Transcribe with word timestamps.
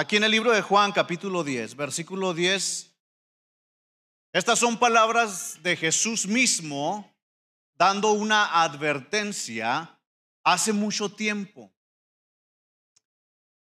Aquí 0.00 0.14
en 0.14 0.22
el 0.22 0.30
libro 0.30 0.52
de 0.52 0.62
Juan, 0.62 0.92
capítulo 0.92 1.42
10, 1.42 1.74
versículo 1.74 2.32
10, 2.32 2.94
estas 4.32 4.60
son 4.60 4.78
palabras 4.78 5.60
de 5.64 5.74
Jesús 5.74 6.24
mismo 6.28 7.12
dando 7.74 8.12
una 8.12 8.62
advertencia 8.62 9.98
hace 10.44 10.72
mucho 10.72 11.08
tiempo. 11.08 11.72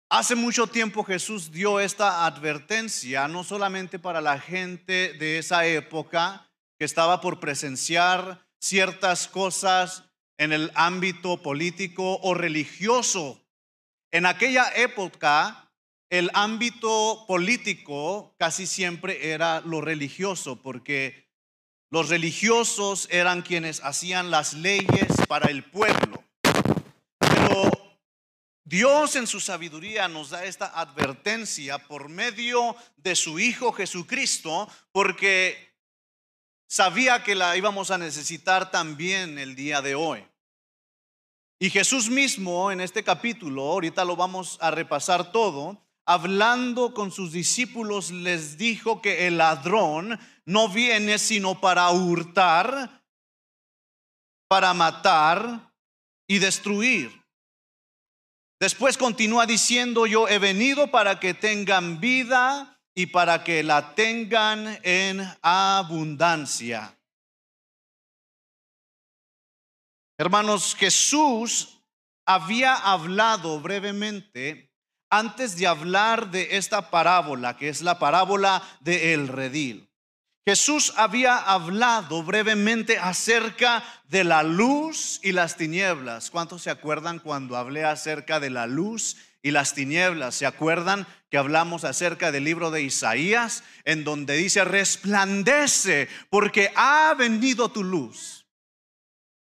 Hace 0.08 0.36
mucho 0.36 0.68
tiempo 0.68 1.04
Jesús 1.04 1.52
dio 1.52 1.80
esta 1.80 2.28
advertencia, 2.28 3.28
no 3.28 3.44
solamente 3.44 3.98
para 3.98 4.22
la 4.22 4.40
gente 4.40 5.14
de 5.14 5.40
esa 5.40 5.66
época 5.66 6.48
que 6.78 6.86
estaba 6.86 7.22
por 7.22 7.40
presenciar 7.40 8.46
ciertas 8.62 9.28
cosas 9.28 10.04
en 10.38 10.54
el 10.54 10.72
ámbito 10.76 11.42
político 11.42 12.20
o 12.22 12.36
religioso. 12.36 13.44
En 14.12 14.28
aquella 14.28 14.72
época, 14.76 15.66
el 16.10 16.32
ámbito 16.34 17.26
político 17.28 18.34
casi 18.38 18.66
siempre 18.66 19.32
era 19.32 19.62
lo 19.62 19.82
religioso, 19.82 20.62
porque 20.62 21.30
los 21.92 22.10
religiosos 22.10 23.08
eran 23.12 23.42
quienes 23.42 23.84
hacían 23.84 24.32
las 24.32 24.54
leyes 24.54 25.08
para 25.28 25.50
el 25.50 25.64
pueblo. 25.64 26.24
Pero 27.20 27.72
Dios 28.64 29.16
en 29.16 29.28
su 29.28 29.40
sabiduría 29.40 30.08
nos 30.08 30.32
da 30.32 30.46
esta 30.46 30.68
advertencia 30.80 31.80
por 31.80 32.10
medio 32.10 32.76
de 32.98 33.16
su 33.16 33.40
Hijo 33.40 33.72
Jesucristo, 33.72 34.68
porque 34.92 35.76
sabía 36.68 37.24
que 37.24 37.36
la 37.36 37.56
íbamos 37.58 37.92
a 37.92 37.98
necesitar 37.98 38.72
también 38.72 39.38
el 39.40 39.56
día 39.56 39.82
de 39.82 39.96
hoy. 39.96 40.26
Y 41.60 41.70
Jesús 41.70 42.10
mismo 42.10 42.72
en 42.72 42.82
este 42.82 43.04
capítulo, 43.04 43.64
ahorita 43.64 44.06
lo 44.06 44.16
vamos 44.16 44.58
a 44.62 44.72
repasar 44.72 45.32
todo, 45.32 45.89
hablando 46.10 46.96
con 46.96 47.12
sus 47.12 47.32
discípulos 47.32 48.10
les 48.10 48.58
dijo 48.58 49.00
que 49.00 49.28
el 49.28 49.38
ladrón 49.38 50.20
no 50.44 50.68
viene 50.68 51.20
sino 51.20 51.62
para 51.62 51.88
hurtar, 51.92 53.04
para 54.48 54.74
matar 54.74 55.72
y 56.28 56.40
destruir. 56.40 57.12
Después 58.60 58.98
continúa 58.98 59.46
diciendo, 59.46 60.08
yo 60.08 60.28
he 60.28 60.40
venido 60.40 60.90
para 60.90 61.20
que 61.20 61.36
tengan 61.36 62.00
vida 62.00 62.82
y 62.96 63.06
para 63.06 63.44
que 63.44 63.62
la 63.62 63.94
tengan 63.94 64.80
en 64.82 65.22
abundancia. 65.44 66.98
Hermanos, 70.18 70.74
Jesús 70.74 71.84
había 72.26 72.74
hablado 72.74 73.62
brevemente 73.62 74.69
antes 75.10 75.58
de 75.58 75.68
hablar 75.68 76.32
de 76.32 76.58
esta 76.58 76.90
parábola, 76.90 77.58
que 77.58 77.70
es 77.70 77.82
la 77.82 78.00
parábola 78.00 78.62
de 78.80 79.14
el 79.14 79.28
redil. 79.28 79.90
Jesús 80.46 80.94
había 80.96 81.38
hablado 81.38 82.24
brevemente 82.24 82.98
acerca 82.98 83.84
de 84.08 84.24
la 84.24 84.42
luz 84.42 85.20
y 85.22 85.32
las 85.32 85.58
tinieblas. 85.58 86.32
¿Cuántos 86.32 86.64
se 86.64 86.72
acuerdan 86.72 87.20
cuando 87.20 87.56
hablé 87.56 87.84
acerca 87.84 88.40
de 88.40 88.50
la 88.50 88.66
luz 88.66 89.18
y 89.44 89.52
las 89.52 89.76
tinieblas? 89.76 90.34
¿Se 90.36 90.48
acuerdan 90.48 91.06
que 91.30 91.38
hablamos 91.38 91.84
acerca 91.84 92.32
del 92.32 92.46
libro 92.46 92.72
de 92.72 92.82
Isaías, 92.82 93.64
en 93.84 94.04
donde 94.04 94.38
dice, 94.38 94.64
resplandece 94.64 96.10
porque 96.32 96.72
ha 96.76 97.14
venido 97.16 97.70
tu 97.70 97.84
luz? 97.84 98.48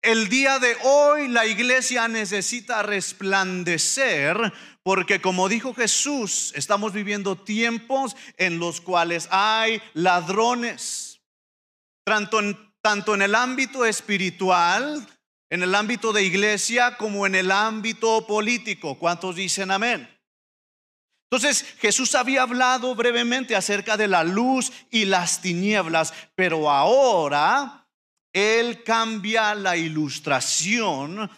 El 0.02 0.28
día 0.28 0.58
de 0.58 0.76
hoy 0.82 1.28
la 1.28 1.46
iglesia 1.46 2.08
necesita 2.08 2.82
resplandecer 2.82 4.52
porque 4.82 5.20
como 5.20 5.48
dijo 5.48 5.74
Jesús, 5.74 6.52
estamos 6.56 6.92
viviendo 6.92 7.36
tiempos 7.36 8.16
en 8.36 8.58
los 8.58 8.80
cuales 8.80 9.28
hay 9.30 9.80
ladrones, 9.94 11.20
tanto 12.04 12.40
en, 12.40 12.58
tanto 12.80 13.14
en 13.14 13.22
el 13.22 13.34
ámbito 13.34 13.84
espiritual, 13.84 15.06
en 15.50 15.62
el 15.62 15.74
ámbito 15.74 16.12
de 16.12 16.24
iglesia, 16.24 16.96
como 16.96 17.26
en 17.26 17.34
el 17.34 17.50
ámbito 17.50 18.26
político. 18.26 18.98
¿Cuántos 18.98 19.36
dicen 19.36 19.70
amén? 19.70 20.08
Entonces 21.30 21.64
Jesús 21.78 22.14
había 22.14 22.42
hablado 22.42 22.94
brevemente 22.94 23.56
acerca 23.56 23.96
de 23.96 24.08
la 24.08 24.24
luz 24.24 24.72
y 24.90 25.04
las 25.04 25.40
tinieblas, 25.40 26.12
pero 26.34 26.70
ahora 26.70 27.86
Él 28.32 28.82
cambia 28.82 29.54
la 29.54 29.76
ilustración 29.76 31.30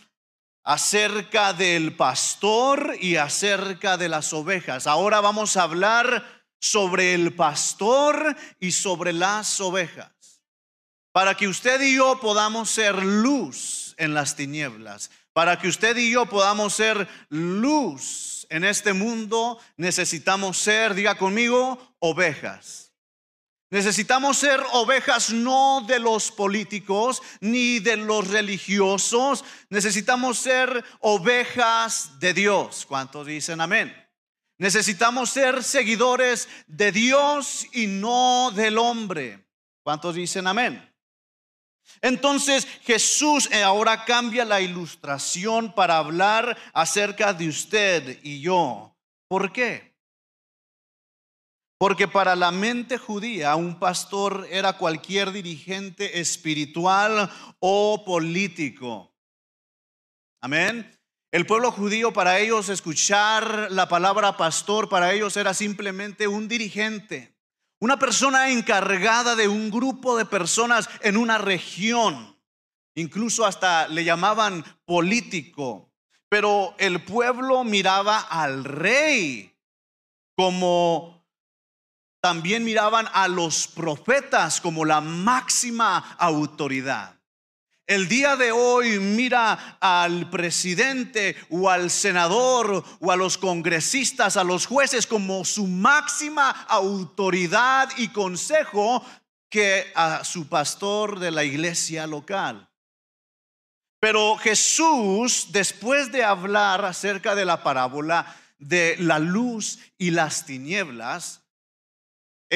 acerca 0.64 1.52
del 1.52 1.94
pastor 1.94 2.96
y 3.00 3.16
acerca 3.16 3.96
de 3.96 4.08
las 4.08 4.32
ovejas. 4.32 4.86
Ahora 4.86 5.20
vamos 5.20 5.56
a 5.56 5.62
hablar 5.62 6.24
sobre 6.58 7.12
el 7.12 7.34
pastor 7.34 8.34
y 8.58 8.72
sobre 8.72 9.12
las 9.12 9.60
ovejas. 9.60 10.10
Para 11.12 11.36
que 11.36 11.46
usted 11.46 11.80
y 11.82 11.96
yo 11.96 12.18
podamos 12.18 12.70
ser 12.70 12.96
luz 13.04 13.94
en 13.98 14.14
las 14.14 14.34
tinieblas, 14.34 15.10
para 15.32 15.58
que 15.58 15.68
usted 15.68 15.96
y 15.96 16.10
yo 16.10 16.26
podamos 16.26 16.74
ser 16.74 17.06
luz 17.28 18.46
en 18.48 18.64
este 18.64 18.92
mundo, 18.92 19.58
necesitamos 19.76 20.58
ser, 20.58 20.94
diga 20.94 21.16
conmigo, 21.16 21.96
ovejas. 21.98 22.83
Necesitamos 23.74 24.36
ser 24.36 24.62
ovejas 24.70 25.30
no 25.30 25.80
de 25.84 25.98
los 25.98 26.30
políticos 26.30 27.20
ni 27.40 27.80
de 27.80 27.96
los 27.96 28.28
religiosos. 28.28 29.44
Necesitamos 29.68 30.38
ser 30.38 30.84
ovejas 31.00 32.20
de 32.20 32.34
Dios. 32.34 32.86
¿Cuántos 32.86 33.26
dicen 33.26 33.60
amén? 33.60 33.92
Necesitamos 34.58 35.30
ser 35.30 35.64
seguidores 35.64 36.48
de 36.68 36.92
Dios 36.92 37.66
y 37.72 37.88
no 37.88 38.52
del 38.54 38.78
hombre. 38.78 39.44
¿Cuántos 39.82 40.14
dicen 40.14 40.46
amén? 40.46 40.88
Entonces 42.00 42.68
Jesús 42.84 43.50
ahora 43.52 44.04
cambia 44.04 44.44
la 44.44 44.60
ilustración 44.60 45.74
para 45.74 45.96
hablar 45.96 46.56
acerca 46.72 47.32
de 47.32 47.48
usted 47.48 48.20
y 48.22 48.40
yo. 48.40 48.96
¿Por 49.26 49.52
qué? 49.52 49.93
Porque 51.84 52.08
para 52.08 52.34
la 52.34 52.50
mente 52.50 52.96
judía 52.96 53.54
un 53.56 53.78
pastor 53.78 54.48
era 54.50 54.78
cualquier 54.78 55.32
dirigente 55.32 56.18
espiritual 56.18 57.30
o 57.58 58.06
político. 58.06 59.14
Amén. 60.40 60.98
El 61.30 61.44
pueblo 61.44 61.70
judío 61.70 62.10
para 62.10 62.38
ellos 62.38 62.70
escuchar 62.70 63.68
la 63.70 63.86
palabra 63.86 64.34
pastor 64.38 64.88
para 64.88 65.12
ellos 65.12 65.36
era 65.36 65.52
simplemente 65.52 66.26
un 66.26 66.48
dirigente, 66.48 67.36
una 67.80 67.98
persona 67.98 68.48
encargada 68.48 69.36
de 69.36 69.48
un 69.48 69.70
grupo 69.70 70.16
de 70.16 70.24
personas 70.24 70.88
en 71.02 71.18
una 71.18 71.36
región. 71.36 72.34
Incluso 72.94 73.44
hasta 73.44 73.88
le 73.88 74.04
llamaban 74.04 74.64
político. 74.86 75.92
Pero 76.30 76.74
el 76.78 77.04
pueblo 77.04 77.62
miraba 77.62 78.20
al 78.20 78.64
rey 78.64 79.54
como 80.34 81.13
también 82.24 82.64
miraban 82.64 83.06
a 83.12 83.28
los 83.28 83.68
profetas 83.68 84.58
como 84.58 84.86
la 84.86 85.02
máxima 85.02 86.16
autoridad. 86.18 87.20
El 87.86 88.08
día 88.08 88.34
de 88.36 88.50
hoy 88.50 88.98
mira 88.98 89.76
al 89.78 90.30
presidente 90.30 91.36
o 91.50 91.68
al 91.68 91.90
senador 91.90 92.82
o 92.98 93.12
a 93.12 93.16
los 93.16 93.36
congresistas, 93.36 94.38
a 94.38 94.42
los 94.42 94.64
jueces 94.64 95.06
como 95.06 95.44
su 95.44 95.66
máxima 95.66 96.48
autoridad 96.66 97.90
y 97.98 98.08
consejo 98.08 99.04
que 99.50 99.92
a 99.94 100.24
su 100.24 100.48
pastor 100.48 101.18
de 101.18 101.30
la 101.30 101.44
iglesia 101.44 102.06
local. 102.06 102.70
Pero 104.00 104.38
Jesús, 104.38 105.48
después 105.50 106.10
de 106.10 106.24
hablar 106.24 106.86
acerca 106.86 107.34
de 107.34 107.44
la 107.44 107.62
parábola 107.62 108.34
de 108.58 108.96
la 108.98 109.18
luz 109.18 109.78
y 109.98 110.10
las 110.10 110.46
tinieblas, 110.46 111.43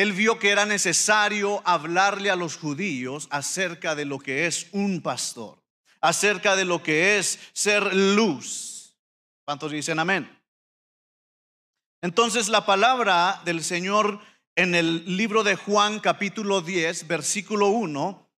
él 0.02 0.12
vio 0.12 0.38
que 0.38 0.50
era 0.50 0.64
necesario 0.64 1.60
hablarle 1.64 2.30
a 2.30 2.36
los 2.36 2.56
judíos 2.56 3.26
acerca 3.30 3.96
de 3.96 4.04
lo 4.04 4.20
que 4.20 4.46
es 4.46 4.68
un 4.70 5.02
pastor, 5.02 5.60
acerca 6.00 6.54
de 6.54 6.64
lo 6.64 6.84
que 6.84 7.18
es 7.18 7.40
ser 7.52 7.92
luz. 7.92 8.96
¿Cuántos 9.44 9.72
dicen 9.72 9.98
amén? 9.98 10.30
Entonces 12.00 12.48
la 12.48 12.64
palabra 12.64 13.42
del 13.44 13.64
Señor 13.64 14.20
en 14.54 14.76
el 14.76 15.16
libro 15.16 15.42
de 15.42 15.56
Juan 15.56 15.98
capítulo 15.98 16.60
10, 16.60 17.08
versículo 17.08 17.66
1, 17.70 18.30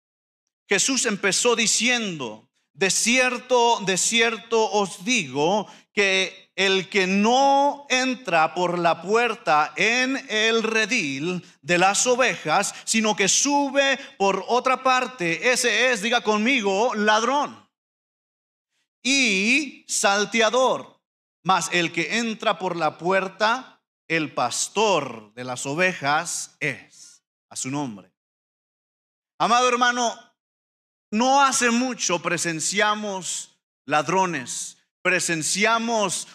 Jesús 0.69 1.05
empezó 1.05 1.57
diciendo, 1.57 2.49
de 2.71 2.89
cierto, 2.89 3.81
de 3.85 3.97
cierto 3.97 4.71
os 4.71 5.03
digo 5.03 5.67
que 5.91 6.48
el 6.59 6.89
que 6.89 7.07
no 7.07 7.87
entra 7.87 8.53
por 8.53 8.77
la 8.77 9.01
puerta 9.01 9.71
en 9.77 10.17
el 10.29 10.61
redil 10.61 11.41
de 11.61 11.77
las 11.77 12.05
ovejas, 12.05 12.75
sino 12.83 13.15
que 13.15 13.29
sube 13.29 13.97
por 14.17 14.43
otra 14.45 14.83
parte, 14.83 15.53
ese 15.53 15.89
es, 15.89 16.01
diga 16.01 16.19
conmigo, 16.19 16.93
ladrón 16.95 17.65
y 19.01 19.85
salteador. 19.87 20.99
Mas 21.45 21.69
el 21.71 21.93
que 21.93 22.17
entra 22.17 22.59
por 22.59 22.75
la 22.75 22.97
puerta 22.97 23.81
el 24.09 24.33
pastor 24.33 25.33
de 25.35 25.45
las 25.45 25.65
ovejas 25.65 26.57
es, 26.59 27.23
a 27.49 27.55
su 27.55 27.71
nombre. 27.71 28.11
Amado 29.37 29.69
hermano, 29.69 30.13
no 31.09 31.41
hace 31.41 31.71
mucho 31.71 32.21
presenciamos 32.21 33.57
ladrones, 33.85 34.75
presenciamos 35.01 36.27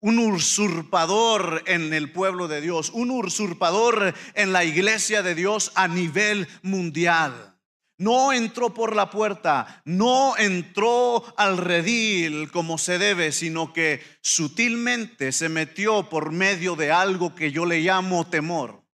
un 0.00 0.18
usurpador 0.18 1.62
en 1.66 1.92
el 1.92 2.12
pueblo 2.12 2.48
de 2.48 2.60
Dios, 2.60 2.90
un 2.90 3.10
usurpador 3.10 4.14
en 4.34 4.52
la 4.52 4.64
iglesia 4.64 5.22
de 5.22 5.34
Dios 5.34 5.72
a 5.74 5.88
nivel 5.88 6.48
mundial. 6.62 7.56
No 8.00 8.32
entró 8.32 8.72
por 8.72 8.94
la 8.94 9.10
puerta, 9.10 9.82
no 9.84 10.36
entró 10.36 11.24
al 11.36 11.58
redil 11.58 12.48
como 12.52 12.78
se 12.78 12.96
debe, 12.96 13.32
sino 13.32 13.72
que 13.72 14.00
sutilmente 14.20 15.32
se 15.32 15.48
metió 15.48 16.08
por 16.08 16.30
medio 16.30 16.76
de 16.76 16.92
algo 16.92 17.34
que 17.34 17.50
yo 17.50 17.66
le 17.66 17.80
llamo 17.80 18.24
temor. 18.28 18.84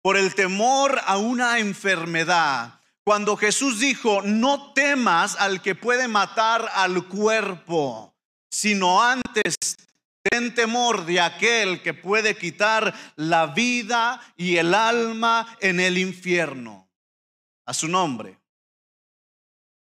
Por 0.00 0.16
el 0.16 0.34
temor 0.34 1.00
a 1.04 1.18
una 1.18 1.58
enfermedad. 1.58 2.80
Cuando 3.04 3.36
Jesús 3.36 3.78
dijo, 3.78 4.22
no 4.22 4.72
temas 4.72 5.36
al 5.36 5.60
que 5.60 5.74
puede 5.74 6.08
matar 6.08 6.66
al 6.74 7.06
cuerpo, 7.08 8.16
sino 8.48 9.02
antes 9.02 9.76
ten 10.30 10.54
temor 10.54 11.04
de 11.04 11.20
aquel 11.20 11.82
que 11.82 11.94
puede 11.94 12.36
quitar 12.36 12.94
la 13.16 13.46
vida 13.46 14.20
y 14.36 14.56
el 14.56 14.74
alma 14.74 15.56
en 15.60 15.80
el 15.80 15.98
infierno. 15.98 16.88
A 17.66 17.74
su 17.74 17.88
nombre. 17.88 18.38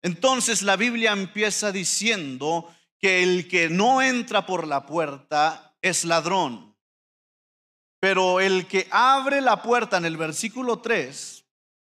Entonces 0.01 0.61
la 0.61 0.77
Biblia 0.77 1.11
empieza 1.11 1.71
diciendo 1.71 2.73
que 2.99 3.23
el 3.23 3.47
que 3.47 3.69
no 3.69 4.01
entra 4.01 4.45
por 4.45 4.65
la 4.67 4.85
puerta 4.85 5.75
es 5.81 6.05
ladrón. 6.05 6.75
Pero 7.99 8.39
el 8.39 8.67
que 8.67 8.87
abre 8.91 9.41
la 9.41 9.61
puerta 9.61 9.97
en 9.97 10.05
el 10.05 10.17
versículo 10.17 10.79
3, 10.79 11.45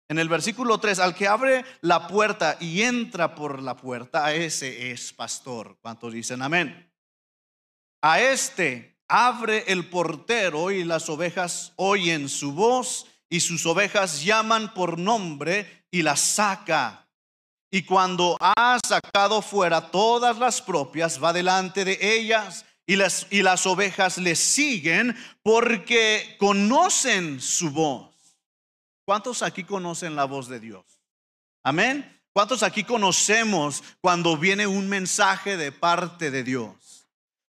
en 0.08 0.18
el 0.18 0.28
versículo 0.28 0.78
3, 0.78 1.00
al 1.00 1.14
que 1.14 1.28
abre 1.28 1.64
la 1.82 2.06
puerta 2.08 2.56
y 2.60 2.82
entra 2.82 3.34
por 3.34 3.60
la 3.62 3.76
puerta, 3.76 4.32
ese 4.32 4.90
es 4.90 5.12
pastor. 5.12 5.76
¿Cuántos 5.82 6.12
dicen 6.12 6.40
amén? 6.40 6.87
A 8.00 8.20
este 8.20 8.96
abre 9.08 9.64
el 9.68 9.88
portero 9.88 10.70
y 10.70 10.84
las 10.84 11.08
ovejas 11.08 11.72
oyen 11.76 12.28
su 12.28 12.52
voz 12.52 13.06
y 13.28 13.40
sus 13.40 13.66
ovejas 13.66 14.22
llaman 14.22 14.72
por 14.74 14.98
nombre 14.98 15.86
y 15.90 16.02
las 16.02 16.20
saca 16.20 17.08
y 17.70 17.82
cuando 17.82 18.36
ha 18.40 18.78
sacado 18.86 19.42
fuera 19.42 19.90
todas 19.90 20.38
las 20.38 20.62
propias, 20.62 21.22
va 21.22 21.32
delante 21.32 21.84
de 21.84 21.98
ellas 22.00 22.64
y 22.86 22.96
las, 22.96 23.26
y 23.30 23.42
las 23.42 23.66
ovejas 23.66 24.16
le 24.16 24.34
siguen 24.34 25.14
porque 25.42 26.36
conocen 26.38 27.40
su 27.40 27.70
voz. 27.70 28.14
¿Cuántos 29.04 29.42
aquí 29.42 29.64
conocen 29.64 30.16
la 30.16 30.24
voz 30.24 30.48
de 30.48 30.60
Dios? 30.60 30.84
Amén. 31.62 32.20
¿Cuántos 32.32 32.62
aquí 32.62 32.84
conocemos 32.84 33.82
cuando 34.00 34.36
viene 34.36 34.66
un 34.66 34.88
mensaje 34.88 35.56
de 35.56 35.72
parte 35.72 36.30
de 36.30 36.44
Dios? 36.44 36.97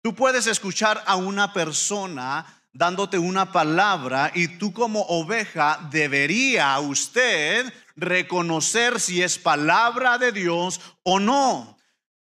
Tú 0.06 0.14
puedes 0.14 0.46
escuchar 0.46 1.02
a 1.04 1.16
una 1.16 1.52
persona 1.52 2.46
dándote 2.72 3.18
una 3.18 3.50
palabra 3.50 4.30
y 4.32 4.46
tú 4.56 4.72
como 4.72 5.00
oveja 5.00 5.80
debería 5.90 6.78
usted 6.78 7.74
reconocer 7.96 9.00
si 9.00 9.20
es 9.20 9.36
palabra 9.36 10.16
de 10.16 10.30
Dios 10.30 10.80
o 11.02 11.18
no. 11.18 11.76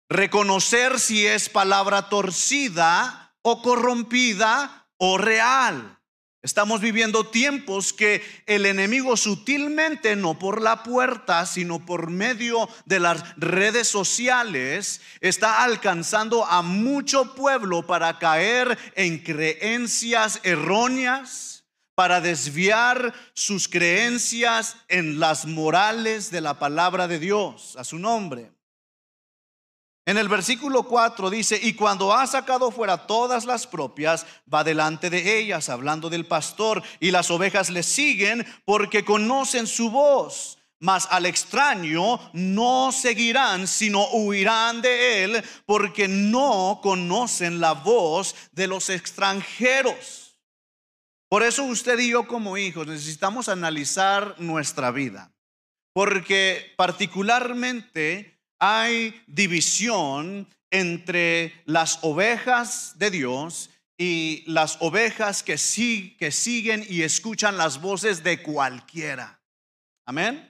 Reconocer 0.09 0.99
si 0.99 1.25
es 1.25 1.49
palabra 1.49 2.07
torcida 2.07 3.33
o 3.41 3.63
corrompida 3.63 4.87
o 4.97 5.17
real. 5.17 5.97
Estamos 6.43 6.81
viviendo 6.81 7.27
tiempos 7.27 7.93
que 7.93 8.23
el 8.47 8.65
enemigo 8.65 9.15
sutilmente, 9.15 10.15
no 10.15 10.39
por 10.39 10.59
la 10.59 10.81
puerta, 10.81 11.45
sino 11.45 11.85
por 11.85 12.09
medio 12.09 12.67
de 12.85 12.99
las 12.99 13.23
redes 13.37 13.87
sociales, 13.87 15.01
está 15.19 15.63
alcanzando 15.63 16.43
a 16.43 16.63
mucho 16.63 17.35
pueblo 17.35 17.85
para 17.85 18.17
caer 18.17 18.75
en 18.95 19.19
creencias 19.19 20.39
erróneas, 20.41 21.63
para 21.93 22.21
desviar 22.21 23.13
sus 23.35 23.67
creencias 23.67 24.77
en 24.87 25.19
las 25.19 25.45
morales 25.45 26.31
de 26.31 26.41
la 26.41 26.57
palabra 26.57 27.07
de 27.07 27.19
Dios, 27.19 27.75
a 27.77 27.83
su 27.83 27.99
nombre. 27.99 28.51
En 30.11 30.17
el 30.17 30.27
versículo 30.27 30.83
4 30.83 31.29
dice, 31.29 31.57
y 31.63 31.71
cuando 31.71 32.13
ha 32.13 32.27
sacado 32.27 32.69
fuera 32.69 33.07
todas 33.07 33.45
las 33.45 33.65
propias, 33.65 34.25
va 34.53 34.61
delante 34.61 35.09
de 35.09 35.39
ellas, 35.39 35.69
hablando 35.69 36.09
del 36.09 36.25
pastor, 36.25 36.83
y 36.99 37.11
las 37.11 37.31
ovejas 37.31 37.69
le 37.69 37.81
siguen 37.81 38.45
porque 38.65 39.05
conocen 39.05 39.67
su 39.67 39.89
voz. 39.89 40.57
Mas 40.81 41.07
al 41.11 41.25
extraño 41.27 42.19
no 42.33 42.91
seguirán, 42.91 43.69
sino 43.69 44.05
huirán 44.09 44.81
de 44.81 45.23
él, 45.23 45.43
porque 45.65 46.09
no 46.09 46.81
conocen 46.83 47.61
la 47.61 47.71
voz 47.71 48.35
de 48.51 48.67
los 48.67 48.89
extranjeros. 48.89 50.37
Por 51.29 51.41
eso 51.41 51.63
usted 51.63 51.97
y 51.99 52.09
yo 52.09 52.27
como 52.27 52.57
hijos 52.57 52.85
necesitamos 52.85 53.47
analizar 53.47 54.35
nuestra 54.39 54.91
vida, 54.91 55.31
porque 55.93 56.73
particularmente 56.75 58.40
hay 58.61 59.19
división 59.25 60.47
entre 60.69 61.61
las 61.65 61.99
ovejas 62.03 62.93
de 62.97 63.09
Dios 63.09 63.71
y 63.97 64.43
las 64.45 64.77
ovejas 64.81 65.41
que, 65.41 65.57
siguen 65.57 66.85
y 66.87 67.01
escuchan 67.01 67.57
las 67.57 67.81
voces 67.81 68.23
de 68.23 68.41
cualquiera. 68.41 69.41
Amén. 70.05 70.47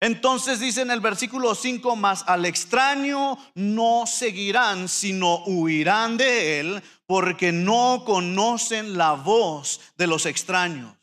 Entonces 0.00 0.60
dice 0.60 0.82
en 0.82 0.92
el 0.92 1.00
versículo 1.00 1.54
5, 1.54 1.96
más 1.96 2.22
al 2.28 2.44
extraño 2.44 3.36
no 3.54 4.04
seguirán, 4.06 4.88
sino 4.88 5.42
huirán 5.46 6.16
de 6.16 6.60
él, 6.60 6.82
porque 7.06 7.50
no 7.50 8.04
conocen 8.06 8.96
la 8.96 9.12
voz 9.12 9.80
de 9.96 10.06
los 10.06 10.26
extraños. 10.26 10.94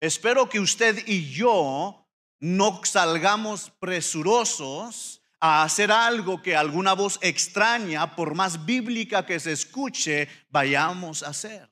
Espero 0.00 0.50
que 0.50 0.60
usted 0.60 1.02
y 1.06 1.30
yo 1.30 2.05
no 2.40 2.80
salgamos 2.84 3.70
presurosos 3.78 5.22
a 5.40 5.62
hacer 5.62 5.92
algo 5.92 6.42
que 6.42 6.56
alguna 6.56 6.94
voz 6.94 7.18
extraña, 7.22 8.16
por 8.16 8.34
más 8.34 8.64
bíblica 8.64 9.26
que 9.26 9.38
se 9.38 9.52
escuche, 9.52 10.28
vayamos 10.48 11.22
a 11.22 11.28
hacer. 11.28 11.70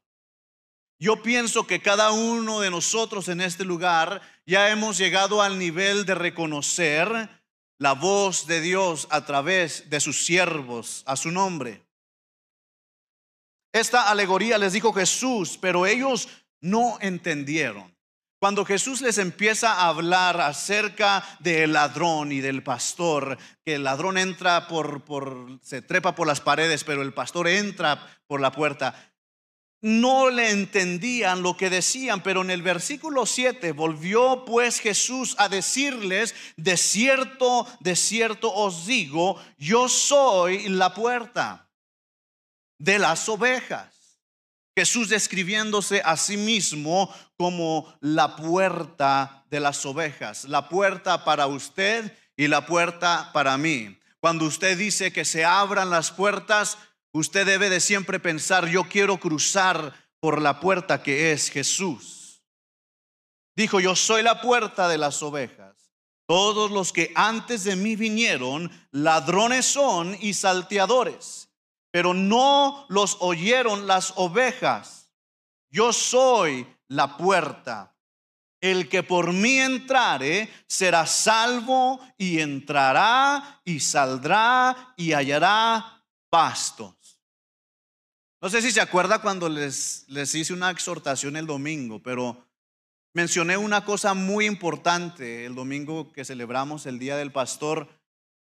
Yo 0.99 1.23
pienso 1.23 1.67
que 1.67 1.81
cada 1.81 2.13
uno 2.13 2.61
de 2.61 2.71
nosotros 2.71 3.29
en 3.29 3.41
este 3.41 3.65
lugar 3.65 4.23
ya 4.47 4.71
hemos 4.71 4.97
llegado 4.97 5.43
al 5.43 5.59
nivel 5.59 6.07
de 6.07 6.15
reconocer 6.15 7.29
la 7.79 7.93
voz 7.93 8.47
de 8.47 8.61
Dios 8.61 9.07
a 9.11 9.25
través 9.25 9.91
de 9.91 10.01
sus 10.01 10.25
siervos, 10.25 11.03
a 11.07 11.17
su 11.17 11.31
nombre. 11.31 11.83
Esta 13.73 14.09
alegoría 14.09 14.57
les 14.57 14.73
dijo 14.73 14.93
Jesús, 14.93 15.59
pero 15.61 15.85
ellos 15.85 16.29
no 16.61 16.97
entendieron. 17.01 17.94
Cuando 18.45 18.67
Jesús 18.67 19.01
les 19.01 19.17
empieza 19.17 19.73
a 19.73 19.89
hablar 19.89 20.39
acerca 20.39 21.25
del 21.39 21.73
ladrón 21.73 22.31
y 22.31 22.43
del 22.43 22.63
pastor, 22.63 23.39
que 23.65 23.77
el 23.77 23.85
ladrón 23.85 24.19
entra 24.19 24.69
por, 24.69 25.03
por, 25.03 25.59
se 25.63 25.81
trepa 25.81 26.15
por 26.15 26.27
las 26.27 26.43
paredes, 26.43 26.85
pero 26.85 27.01
el 27.01 27.15
pastor 27.15 27.49
entra 27.49 28.07
por 28.27 28.43
la 28.43 28.53
puerta, 28.53 29.15
no 29.81 30.29
le 30.29 30.51
entendían 30.51 31.43
lo 31.43 31.57
que 31.57 31.71
decían, 31.71 32.23
pero 32.23 32.43
en 32.43 32.51
el 32.51 32.61
versículo 32.61 33.25
7 33.25 33.73
volvió 33.73 34.45
pues 34.45 34.79
Jesús 34.79 35.37
a 35.39 35.49
decirles, 35.49 36.35
de 36.59 36.77
cierto, 36.77 37.67
de 37.81 37.97
cierto 37.97 38.53
os 38.53 38.85
digo, 38.85 39.43
yo 39.57 39.89
soy 39.89 40.69
la 40.69 40.93
puerta 40.93 41.71
de 42.79 42.99
las 42.99 43.27
ovejas. 43.27 43.94
Jesús 44.77 45.09
describiéndose 45.09 46.03
a 46.05 46.17
sí 46.17 46.37
mismo 46.37 47.15
como 47.37 47.97
la 48.01 48.35
puerta 48.35 49.45
de 49.51 49.61
las 49.61 49.87
ovejas, 49.87 50.45
la 50.45 50.69
puerta 50.69 51.25
para 51.25 51.47
usted 51.47 52.17
y 52.37 52.49
la 52.49 52.67
puerta 52.67 53.31
para 53.33 53.57
mí. 53.57 53.97
Cuando 54.19 54.47
usted 54.47 54.77
dice 54.77 55.13
que 55.13 55.25
se 55.25 55.45
abran 55.45 55.91
las 55.91 56.11
puertas, 56.11 56.79
usted 57.13 57.47
debe 57.47 57.71
de 57.71 57.79
siempre 57.79 58.19
pensar, 58.19 58.67
yo 58.67 58.85
quiero 58.89 59.19
cruzar 59.19 59.95
por 60.19 60.43
la 60.43 60.59
puerta 60.59 61.03
que 61.03 61.31
es 61.31 61.51
Jesús. 61.51 62.43
Dijo, 63.55 63.79
yo 63.79 63.95
soy 63.95 64.25
la 64.25 64.41
puerta 64.41 64.89
de 64.89 64.99
las 64.99 65.23
ovejas. 65.23 65.93
Todos 66.27 66.73
los 66.73 66.93
que 66.93 67.13
antes 67.15 67.63
de 67.63 67.77
mí 67.77 67.95
vinieron, 67.95 68.73
ladrones 68.91 69.67
son 69.67 70.17
y 70.21 70.35
salteadores 70.35 71.44
pero 71.95 72.13
no 72.13 72.87
los 72.89 73.19
oyeron 73.21 73.87
las 73.87 74.15
ovejas. 74.17 75.13
Yo 75.71 75.93
soy 75.93 76.67
la 76.89 77.17
puerta. 77.17 77.95
El 78.61 78.89
que 78.89 79.05
por 79.05 79.33
mí 79.33 79.61
entrare 79.61 80.53
será 80.67 81.07
salvo 81.07 82.01
y 82.19 82.41
entrará 82.41 83.61
y 83.65 83.79
saldrá 83.79 84.93
y 84.97 85.13
hallará 85.13 86.05
pastos. 86.29 87.21
No 88.41 88.51
sé 88.51 88.61
si 88.61 88.73
se 88.73 88.81
acuerda 88.81 89.21
cuando 89.21 89.49
les, 89.49 90.05
les 90.09 90.35
hice 90.35 90.53
una 90.53 90.73
exhortación 90.73 91.37
el 91.37 91.47
domingo, 91.47 92.03
pero 92.03 92.45
mencioné 93.13 93.57
una 93.57 93.85
cosa 93.85 94.15
muy 94.15 94.47
importante 94.47 95.47
el 95.47 95.55
domingo 95.55 96.13
que 96.13 96.25
celebramos 96.25 96.87
el 96.87 96.99
Día 96.99 97.17
del 97.17 97.31
Pastor. 97.31 97.89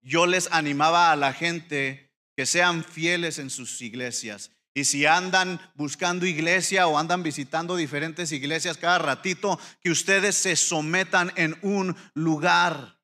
Yo 0.01 0.25
les 0.25 0.51
animaba 0.51 1.13
a 1.13 1.17
la 1.17 1.35
gente 1.35 2.14
que 2.37 2.47
sean 2.47 2.85
fieles 2.85 3.39
en 3.39 3.51
sus 3.51 3.81
iglesias. 3.83 4.51
Y 4.75 4.85
si 4.85 5.07
andan 5.07 5.61
buscando 5.75 6.27
iglesia 6.27 6.89
o 6.89 6.99
andan 6.99 7.23
visitando 7.23 7.77
diferentes 7.77 8.33
iglesias 8.33 8.77
cada 8.77 8.99
ratito, 8.99 9.59
que 9.81 9.91
ustedes 9.91 10.35
se 10.35 10.57
sometan 10.57 11.33
en 11.37 11.57
un 11.63 11.97
lugar. 12.15 12.99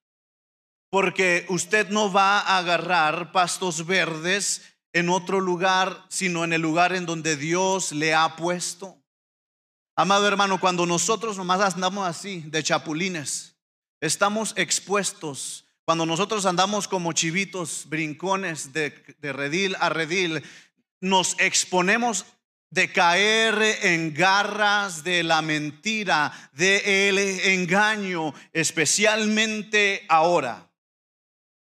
Porque 0.91 1.47
usted 1.49 1.89
no 1.91 2.13
va 2.13 2.41
a 2.41 2.59
agarrar 2.59 3.31
pastos 3.31 3.87
verdes 3.87 4.63
en 4.93 5.09
otro 5.09 5.41
lugar, 5.41 6.05
sino 6.09 6.43
en 6.43 6.53
el 6.53 6.61
lugar 6.61 6.93
en 6.93 7.07
donde 7.07 7.37
Dios 7.37 7.93
le 7.93 8.15
ha 8.15 8.35
puesto. 8.35 9.01
Amado 9.95 10.27
hermano, 10.27 10.59
cuando 10.59 10.87
nosotros 10.87 11.37
nomás 11.37 11.61
andamos 11.75 12.09
así, 12.09 12.43
de 12.47 12.63
chapulines, 12.65 13.55
estamos 14.01 14.55
expuestos. 14.57 15.67
Cuando 15.85 16.07
nosotros 16.07 16.47
andamos 16.47 16.87
como 16.87 17.13
chivitos, 17.13 17.85
brincones 17.89 18.73
de, 18.73 18.91
de 19.19 19.33
redil 19.33 19.77
a 19.81 19.89
redil, 19.89 20.43
nos 21.01 21.37
exponemos 21.39 22.27
de 22.71 22.93
caer 22.93 23.61
en 23.83 24.15
garras 24.15 25.03
de 25.03 25.25
la 25.25 25.43
mentira, 25.43 26.33
de 26.53 27.09
el 27.09 27.19
engaño, 27.19 28.33
especialmente 28.53 30.07
ahora. 30.09 30.71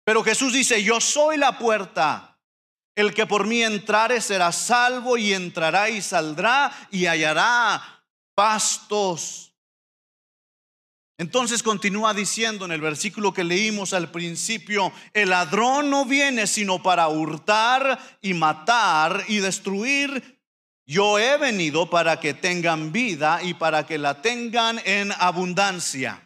Pero 0.05 0.23
Jesús 0.23 0.53
dice, 0.53 0.83
yo 0.83 1.01
soy 1.01 1.37
la 1.37 1.59
puerta. 1.59 2.39
El 2.95 3.13
que 3.13 3.27
por 3.27 3.47
mí 3.47 3.63
entrare 3.63 4.21
será 4.21 4.53
salvo 4.53 5.17
y 5.17 5.33
entrará 5.33 5.91
y 5.91 6.01
saldrá 6.01 6.71
y 6.93 7.07
hallará 7.07 7.83
pastos. 8.37 9.54
Entonces 11.17 11.63
continúa 11.63 12.13
diciendo 12.13 12.65
en 12.65 12.73
el 12.73 12.81
versículo 12.81 13.33
que 13.33 13.45
leímos 13.45 13.93
al 13.93 14.11
principio, 14.11 14.93
el 15.13 15.31
ladrón 15.31 15.89
no 15.89 16.05
viene 16.05 16.47
sino 16.47 16.83
para 16.83 17.09
hurtar 17.09 17.99
y 18.21 18.35
matar 18.35 19.25
y 19.29 19.39
destruir. 19.39 20.41
Yo 20.87 21.19
he 21.19 21.39
venido 21.39 21.89
para 21.89 22.19
que 22.19 22.35
tengan 22.35 22.91
vida 22.91 23.41
y 23.43 23.55
para 23.55 23.87
que 23.87 23.97
la 23.97 24.23
tengan 24.23 24.81
en 24.85 25.13
abundancia. 25.13 26.21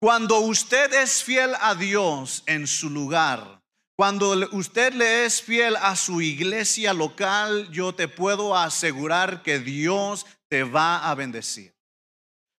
Cuando 0.00 0.40
usted 0.40 0.92
es 0.92 1.22
fiel 1.22 1.54
a 1.60 1.74
Dios 1.76 2.42
en 2.46 2.66
su 2.66 2.90
lugar, 2.90 3.62
cuando 3.96 4.30
usted 4.50 4.92
le 4.92 5.24
es 5.24 5.40
fiel 5.40 5.76
a 5.76 5.94
su 5.94 6.20
iglesia 6.20 6.92
local, 6.92 7.70
yo 7.70 7.94
te 7.94 8.08
puedo 8.08 8.56
asegurar 8.56 9.42
que 9.42 9.60
Dios 9.60 10.26
te 10.48 10.64
va 10.64 11.08
a 11.08 11.14
bendecir. 11.14 11.73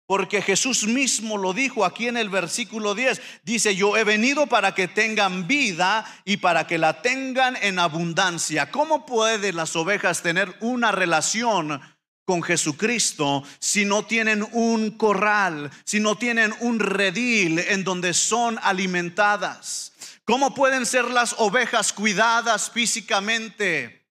Porque 0.06 0.42
Jesús 0.42 0.86
mismo 0.86 1.38
lo 1.38 1.54
dijo 1.54 1.84
aquí 1.84 2.08
en 2.08 2.18
el 2.18 2.28
versículo 2.28 2.94
10. 2.94 3.22
Dice, 3.42 3.74
yo 3.74 3.96
he 3.96 4.04
venido 4.04 4.46
para 4.46 4.74
que 4.74 4.86
tengan 4.86 5.46
vida 5.46 6.04
y 6.26 6.36
para 6.36 6.66
que 6.66 6.76
la 6.76 7.00
tengan 7.00 7.56
en 7.62 7.78
abundancia. 7.78 8.70
¿Cómo 8.70 9.06
pueden 9.06 9.56
las 9.56 9.74
ovejas 9.76 10.22
tener 10.22 10.54
una 10.60 10.92
relación 10.92 11.80
con 12.26 12.42
Jesucristo 12.42 13.44
si 13.58 13.86
no 13.86 14.04
tienen 14.04 14.46
un 14.52 14.90
corral, 14.90 15.70
si 15.84 16.00
no 16.00 16.16
tienen 16.16 16.54
un 16.60 16.80
redil 16.80 17.58
en 17.58 17.82
donde 17.82 18.12
son 18.12 18.58
alimentadas? 18.62 19.92
¿Cómo 20.26 20.54
pueden 20.54 20.84
ser 20.84 21.06
las 21.06 21.34
ovejas 21.38 21.94
cuidadas 21.94 22.70
físicamente? 22.70 24.03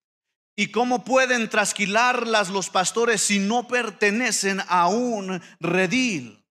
¿Y 0.56 0.68
cómo 0.68 1.04
pueden 1.04 1.50
trasquilarlas 1.50 2.50
los 2.50 2.70
pastores 2.70 3.22
si 3.22 3.40
no 3.40 3.68
pertenecen 3.68 4.62
a 4.68 4.88
un 4.88 5.42
redil? 5.60 6.44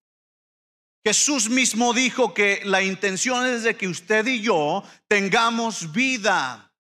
Jesús 1.05 1.49
mismo 1.49 1.93
dijo 1.93 2.33
que 2.33 2.61
la 2.63 2.81
intención 2.81 3.45
es 3.45 3.63
de 3.63 3.75
que 3.75 3.87
usted 3.87 4.25
y 4.27 4.41
yo 4.41 4.83
tengamos 5.07 5.91
vida, 5.91 6.71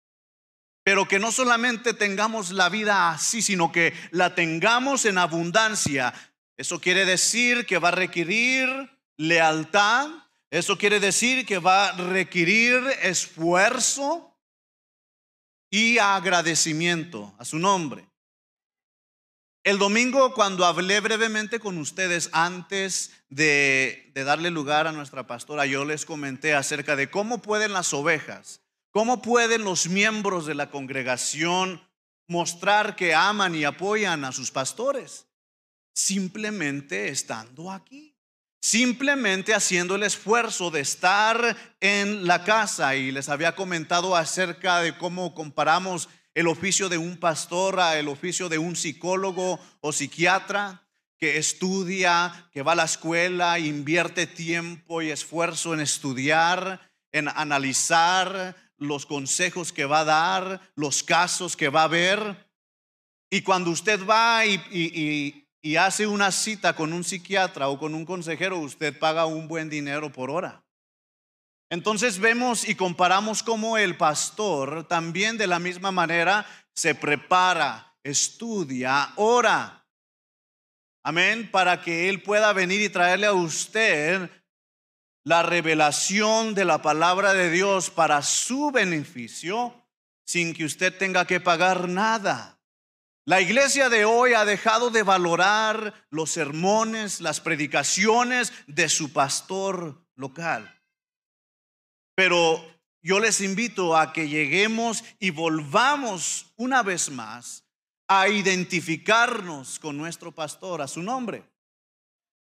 pero 0.85 1.07
que 1.07 1.19
no 1.19 1.33
solamente 1.33 1.93
tengamos 1.95 2.51
la 2.51 2.69
vida 2.69 3.11
así, 3.11 3.43
sino 3.43 3.73
que 3.73 3.93
la 4.11 4.35
tengamos 4.35 5.05
en 5.05 5.19
abundancia. 5.19 6.13
Eso 6.57 6.81
quiere 6.81 7.05
decir 7.05 7.67
que 7.67 7.79
va 7.79 7.89
a 7.89 7.93
requerir 7.93 8.69
lealtad, 9.17 10.09
eso 10.51 10.77
quiere 10.79 11.01
decir 11.01 11.47
que 11.47 11.59
va 11.59 11.89
a 11.89 11.93
requerir 11.93 12.81
esfuerzo 13.03 14.32
y 15.73 15.97
agradecimiento 15.99 17.35
a 17.39 17.47
su 17.47 17.59
nombre. 17.59 18.07
El 19.65 19.79
domingo 19.79 20.35
cuando 20.35 20.67
hablé 20.67 21.01
brevemente 21.01 21.61
con 21.61 21.79
ustedes 21.79 22.29
antes 22.33 23.13
de, 23.31 24.13
darle 24.15 24.51
lugar 24.51 24.87
a 24.87 24.93
nuestra 24.93 25.27
pastora, 25.27 25.65
yo 25.65 25.87
les 25.87 26.05
comenté 26.05 26.55
acerca 26.55 26.95
de 26.95 27.11
cómo 27.11 27.41
pueden 27.41 27.73
las 27.73 27.95
ovejas, 27.95 28.61
cómo 28.91 29.23
pueden 29.23 29.65
los 29.65 29.89
miembros 29.89 30.45
de 30.45 30.55
la 30.55 30.71
congregación 30.71 31.81
mostrar 32.29 32.95
que 32.95 33.15
aman 33.15 33.55
y 33.55 33.65
apoyan 33.65 34.25
a 34.27 34.33
sus 34.33 34.51
pastores, 34.51 35.27
simplemente 35.95 37.09
estando 37.09 37.71
aquí 37.71 38.12
simplemente 38.63 39.55
haciendo 39.55 39.97
el 39.97 40.05
esfuerzo 40.05 40.71
de 40.71 40.81
estar 40.81 41.57
en 41.81 42.27
la 42.29 42.45
casa. 42.45 42.95
Y 42.95 43.11
les 43.11 43.29
había 43.29 43.57
comentado 43.57 44.17
acerca 44.17 44.81
de 44.81 44.97
cómo 44.97 45.35
comparamos 45.35 46.09
el 46.33 46.47
oficio 46.47 46.89
de 46.89 46.97
un 46.97 47.19
pastor 47.19 47.81
a 47.81 47.99
el 47.99 48.09
oficio 48.09 48.49
de 48.49 48.59
un 48.59 48.77
psicólogo 48.77 49.59
o 49.81 49.93
psiquiatra 49.93 50.87
que 51.19 51.39
estudia, 51.39 52.49
que 52.53 52.63
va 52.63 52.73
a 52.73 52.77
la 52.77 52.85
escuela, 52.85 53.59
invierte 53.59 54.27
tiempo 54.27 55.03
y 55.03 55.11
esfuerzo 55.11 55.75
en 55.75 55.81
estudiar, 55.81 56.81
en 57.11 57.29
analizar 57.29 58.57
los 58.79 59.07
consejos 59.07 59.73
que 59.73 59.85
va 59.85 60.01
a 60.01 60.05
dar, 60.05 60.73
los 60.77 61.03
casos 61.03 61.57
que 61.57 61.69
va 61.69 61.85
a 61.85 61.89
ver. 61.89 62.49
Y 63.29 63.43
cuando 63.43 63.71
usted 63.71 64.05
va 64.07 64.47
y, 64.47 64.55
y, 64.71 65.01
y 65.01 65.42
hace 65.77 66.07
una 66.07 66.33
cita 66.33 66.75
con 66.75 66.93
un 66.93 67.05
psiquiatra 67.05 67.69
o 67.69 67.79
con 67.79 67.95
un 67.95 68.05
consejero, 68.05 68.59
usted 68.59 68.99
paga 68.99 69.27
un 69.27 69.47
buen 69.47 69.71
dinero 69.71 70.13
por 70.13 70.31
hora. 70.31 70.65
Entonces 71.71 72.19
vemos 72.19 72.69
y 72.69 72.75
comparamos 72.75 73.43
cómo 73.43 73.79
el 73.79 73.97
pastor 73.97 74.87
también 74.89 75.39
de 75.39 75.47
la 75.47 75.59
misma 75.59 75.91
manera 75.91 76.45
se 76.75 76.95
prepara, 76.95 77.97
estudia, 78.03 79.13
ora. 79.17 79.87
Amén, 81.03 81.51
para 81.51 81.81
que 81.81 82.09
Él 82.09 82.23
pueda 82.23 82.53
venir 82.53 82.81
y 82.81 82.89
traerle 82.89 83.27
a 83.27 83.33
usted 83.33 84.29
la 85.25 85.43
revelación 85.43 86.55
de 86.55 86.65
la 86.65 86.83
palabra 86.83 87.33
de 87.33 87.51
Dios 87.51 87.89
para 87.91 88.21
su 88.23 88.71
beneficio 88.71 89.75
sin 90.25 90.55
que 90.55 90.65
usted 90.65 90.97
tenga 90.97 91.27
que 91.27 91.41
pagar 91.41 91.89
nada. 91.89 92.52
La 93.25 93.41
iglesia 93.41 93.89
de 93.89 94.05
hoy 94.05 94.35
ha 94.35 94.45
dejado 94.45 94.91
de 94.91 95.05
valorar 95.05 95.95
los 96.11 96.33
sermones, 96.33 97.21
las 97.21 97.41
predicaciones 97.41 98.53
de 98.67 98.89
su 98.89 99.13
pastor 99.13 100.05
local. 100.17 100.83
Pero 102.17 102.65
yo 103.01 103.21
les 103.21 103.41
invito 103.41 103.97
a 103.97 104.13
que 104.13 104.29
lleguemos 104.29 105.05
y 105.21 105.31
volvamos 105.31 106.53
una 106.57 106.83
vez 106.83 107.11
más 107.11 107.65
a 108.09 108.29
identificarnos 108.29 109.79
con 109.79 109.97
nuestro 109.97 110.33
pastor, 110.33 110.83
a 110.83 110.89
su 110.89 111.01
nombre. 111.01 111.45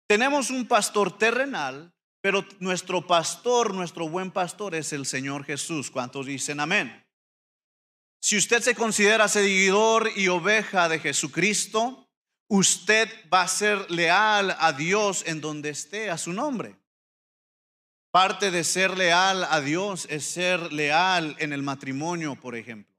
Tenemos 0.07 0.49
un 0.49 0.67
pastor 0.67 1.17
terrenal, 1.17 1.93
pero 2.19 2.45
nuestro 2.59 3.07
pastor, 3.07 3.73
nuestro 3.73 4.09
buen 4.09 4.29
pastor 4.29 4.75
es 4.75 4.91
el 4.91 5.05
Señor 5.05 5.45
Jesús. 5.45 5.89
¿Cuántos 5.89 6.25
dicen 6.25 6.59
amén? 6.59 7.04
Si 8.25 8.35
usted 8.35 8.63
se 8.63 8.73
considera 8.73 9.27
seguidor 9.27 10.09
y 10.15 10.29
oveja 10.29 10.89
de 10.89 10.97
Jesucristo, 10.97 12.09
usted 12.47 13.07
va 13.31 13.43
a 13.43 13.47
ser 13.47 13.91
leal 13.91 14.57
a 14.57 14.73
Dios 14.73 15.23
en 15.27 15.41
donde 15.41 15.69
esté 15.69 16.09
a 16.09 16.17
su 16.17 16.33
nombre. 16.33 16.75
Parte 18.09 18.49
de 18.49 18.63
ser 18.63 18.97
leal 18.97 19.43
a 19.43 19.61
Dios 19.61 20.07
es 20.09 20.25
ser 20.25 20.73
leal 20.73 21.35
en 21.37 21.53
el 21.53 21.61
matrimonio, 21.61 22.35
por 22.35 22.55
ejemplo. 22.55 22.97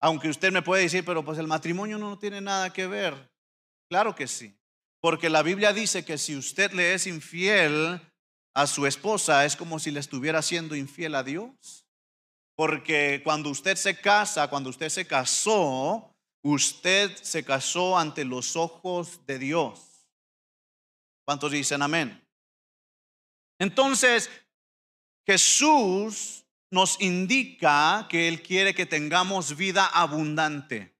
Aunque 0.00 0.28
usted 0.28 0.52
me 0.52 0.60
puede 0.60 0.82
decir, 0.82 1.02
pero 1.02 1.24
pues 1.24 1.38
el 1.38 1.46
matrimonio 1.46 1.96
no 1.96 2.18
tiene 2.18 2.42
nada 2.42 2.70
que 2.70 2.86
ver. 2.86 3.32
Claro 3.88 4.14
que 4.14 4.28
sí. 4.28 4.54
Porque 5.00 5.30
la 5.30 5.42
Biblia 5.42 5.72
dice 5.72 6.04
que 6.04 6.18
si 6.18 6.36
usted 6.36 6.72
le 6.72 6.92
es 6.92 7.06
infiel 7.06 8.02
a 8.52 8.66
su 8.66 8.84
esposa, 8.84 9.46
es 9.46 9.56
como 9.56 9.78
si 9.78 9.90
le 9.90 10.00
estuviera 10.00 10.42
siendo 10.42 10.76
infiel 10.76 11.14
a 11.14 11.22
Dios. 11.22 11.87
Porque 12.58 13.20
cuando 13.22 13.50
usted 13.50 13.76
se 13.76 14.00
casa, 14.00 14.48
cuando 14.50 14.68
usted 14.70 14.88
se 14.88 15.06
casó, 15.06 16.12
usted 16.42 17.14
se 17.22 17.44
casó 17.44 17.96
ante 17.96 18.24
los 18.24 18.56
ojos 18.56 19.24
de 19.26 19.38
Dios. 19.38 20.08
¿Cuántos 21.24 21.52
dicen 21.52 21.82
amén? 21.82 22.20
Entonces, 23.60 24.28
Jesús 25.24 26.44
nos 26.72 27.00
indica 27.00 28.08
que 28.10 28.26
Él 28.26 28.42
quiere 28.42 28.74
que 28.74 28.86
tengamos 28.86 29.56
vida 29.56 29.86
abundante. 29.86 30.96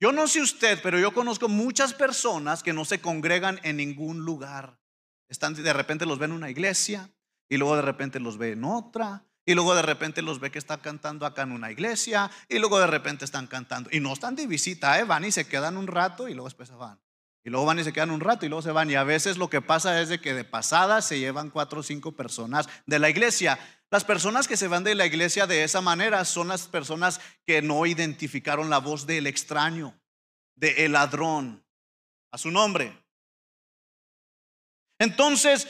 Yo 0.00 0.12
no 0.12 0.28
sé 0.28 0.42
usted, 0.42 0.78
pero 0.80 0.96
yo 0.96 1.12
conozco 1.12 1.48
muchas 1.48 1.92
personas 1.92 2.62
que 2.62 2.72
no 2.72 2.84
se 2.84 3.00
congregan 3.00 3.58
en 3.64 3.78
ningún 3.78 4.20
lugar. 4.20 4.78
Están, 5.28 5.54
de 5.54 5.72
repente 5.72 6.06
los 6.06 6.20
ven 6.20 6.30
en 6.30 6.36
una 6.36 6.50
iglesia 6.50 7.12
y 7.48 7.56
luego 7.56 7.74
de 7.74 7.82
repente 7.82 8.20
los 8.20 8.38
ve 8.38 8.52
en 8.52 8.62
otra 8.62 9.26
y 9.44 9.54
luego 9.54 9.74
de 9.74 9.82
repente 9.82 10.22
los 10.22 10.38
ve 10.38 10.50
que 10.50 10.58
están 10.58 10.80
cantando 10.80 11.26
acá 11.26 11.42
en 11.42 11.52
una 11.52 11.70
iglesia 11.70 12.30
y 12.48 12.58
luego 12.58 12.78
de 12.78 12.86
repente 12.86 13.24
están 13.24 13.46
cantando 13.46 13.90
y 13.92 14.00
no 14.00 14.12
están 14.12 14.36
de 14.36 14.46
visita, 14.46 14.98
¿eh? 15.00 15.04
van 15.04 15.24
y 15.24 15.32
se 15.32 15.46
quedan 15.46 15.76
un 15.76 15.86
rato 15.86 16.28
y 16.28 16.34
luego 16.34 16.48
después 16.48 16.68
se 16.68 16.74
van. 16.74 17.00
Y 17.44 17.50
luego 17.50 17.66
van 17.66 17.80
y 17.80 17.84
se 17.84 17.92
quedan 17.92 18.12
un 18.12 18.20
rato 18.20 18.46
y 18.46 18.48
luego 18.48 18.62
se 18.62 18.70
van. 18.70 18.88
Y 18.88 18.94
a 18.94 19.02
veces 19.02 19.36
lo 19.36 19.50
que 19.50 19.60
pasa 19.60 20.00
es 20.00 20.08
de 20.08 20.20
que 20.20 20.32
de 20.32 20.44
pasada 20.44 21.02
se 21.02 21.18
llevan 21.18 21.50
cuatro 21.50 21.80
o 21.80 21.82
cinco 21.82 22.12
personas 22.12 22.68
de 22.86 23.00
la 23.00 23.10
iglesia. 23.10 23.58
Las 23.90 24.04
personas 24.04 24.46
que 24.46 24.56
se 24.56 24.68
van 24.68 24.84
de 24.84 24.94
la 24.94 25.06
iglesia 25.06 25.48
de 25.48 25.64
esa 25.64 25.80
manera 25.80 26.24
son 26.24 26.48
las 26.48 26.68
personas 26.68 27.20
que 27.44 27.60
no 27.60 27.84
identificaron 27.84 28.70
la 28.70 28.78
voz 28.78 29.06
del 29.06 29.26
extraño, 29.26 30.00
del 30.54 30.92
ladrón, 30.92 31.64
a 32.30 32.38
su 32.38 32.52
nombre. 32.52 32.96
Entonces, 35.00 35.66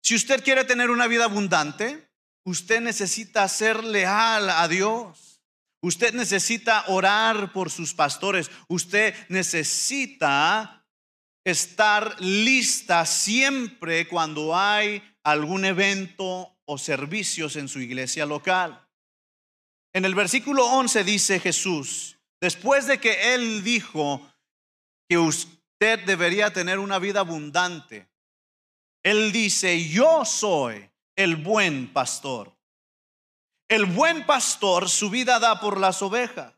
si 0.00 0.14
usted 0.14 0.44
quiere 0.44 0.64
tener 0.64 0.90
una 0.90 1.08
vida 1.08 1.24
abundante, 1.24 2.05
usted 2.46 2.80
necesita 2.80 3.46
ser 3.48 3.84
leal 3.84 4.48
a 4.48 4.66
Dios. 4.68 5.42
Usted 5.82 6.14
necesita 6.14 6.84
orar 6.88 7.52
por 7.52 7.70
sus 7.70 7.92
pastores. 7.92 8.50
Usted 8.68 9.14
necesita 9.28 10.86
estar 11.44 12.20
lista 12.20 13.04
siempre 13.04 14.08
cuando 14.08 14.56
hay 14.56 15.02
algún 15.22 15.64
evento 15.64 16.56
o 16.64 16.78
servicios 16.78 17.56
en 17.56 17.68
su 17.68 17.80
iglesia 17.80 18.24
local. 18.26 18.88
En 19.92 20.04
el 20.04 20.14
versículo 20.14 20.66
11 20.66 21.04
dice 21.04 21.40
Jesús, 21.40 22.16
después 22.40 22.86
de 22.86 22.98
que 22.98 23.34
él 23.34 23.64
dijo 23.64 24.24
que 25.08 25.18
usted 25.18 26.04
debería 26.04 26.52
tener 26.52 26.78
una 26.78 26.98
vida 26.98 27.20
abundante, 27.20 28.08
él 29.02 29.32
dice, 29.32 29.88
yo 29.88 30.24
soy 30.24 30.90
el 31.16 31.36
buen 31.36 31.92
pastor. 31.92 32.54
El 33.68 33.86
buen 33.86 34.24
pastor 34.26 34.88
su 34.88 35.10
vida 35.10 35.40
da 35.40 35.58
por 35.60 35.80
las 35.80 36.00
ovejas, 36.02 36.54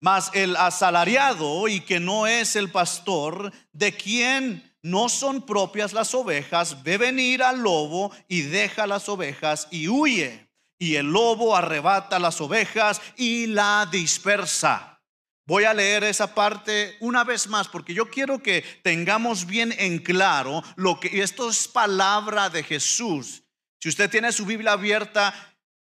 mas 0.00 0.30
el 0.34 0.56
asalariado 0.56 1.68
y 1.68 1.80
que 1.80 2.00
no 2.00 2.26
es 2.26 2.54
el 2.56 2.70
pastor, 2.70 3.50
de 3.72 3.96
quien 3.96 4.76
no 4.82 5.08
son 5.08 5.42
propias 5.46 5.92
las 5.92 6.14
ovejas, 6.14 6.82
ve 6.82 6.98
venir 6.98 7.42
al 7.42 7.60
lobo 7.60 8.12
y 8.28 8.42
deja 8.42 8.86
las 8.86 9.08
ovejas 9.08 9.68
y 9.70 9.88
huye. 9.88 10.46
Y 10.78 10.96
el 10.96 11.06
lobo 11.06 11.56
arrebata 11.56 12.18
las 12.18 12.40
ovejas 12.40 13.00
y 13.16 13.46
la 13.46 13.88
dispersa. 13.90 15.00
Voy 15.46 15.64
a 15.64 15.72
leer 15.72 16.04
esa 16.04 16.34
parte 16.34 16.96
una 17.00 17.24
vez 17.24 17.48
más 17.48 17.68
porque 17.68 17.94
yo 17.94 18.10
quiero 18.10 18.40
que 18.42 18.62
tengamos 18.82 19.46
bien 19.46 19.74
en 19.78 19.98
claro 19.98 20.62
lo 20.76 21.00
que 21.00 21.22
esto 21.22 21.48
es 21.48 21.66
palabra 21.66 22.50
de 22.50 22.62
Jesús. 22.62 23.42
Si 23.80 23.88
usted 23.88 24.10
tiene 24.10 24.32
su 24.32 24.44
Biblia 24.44 24.72
abierta, 24.72 25.34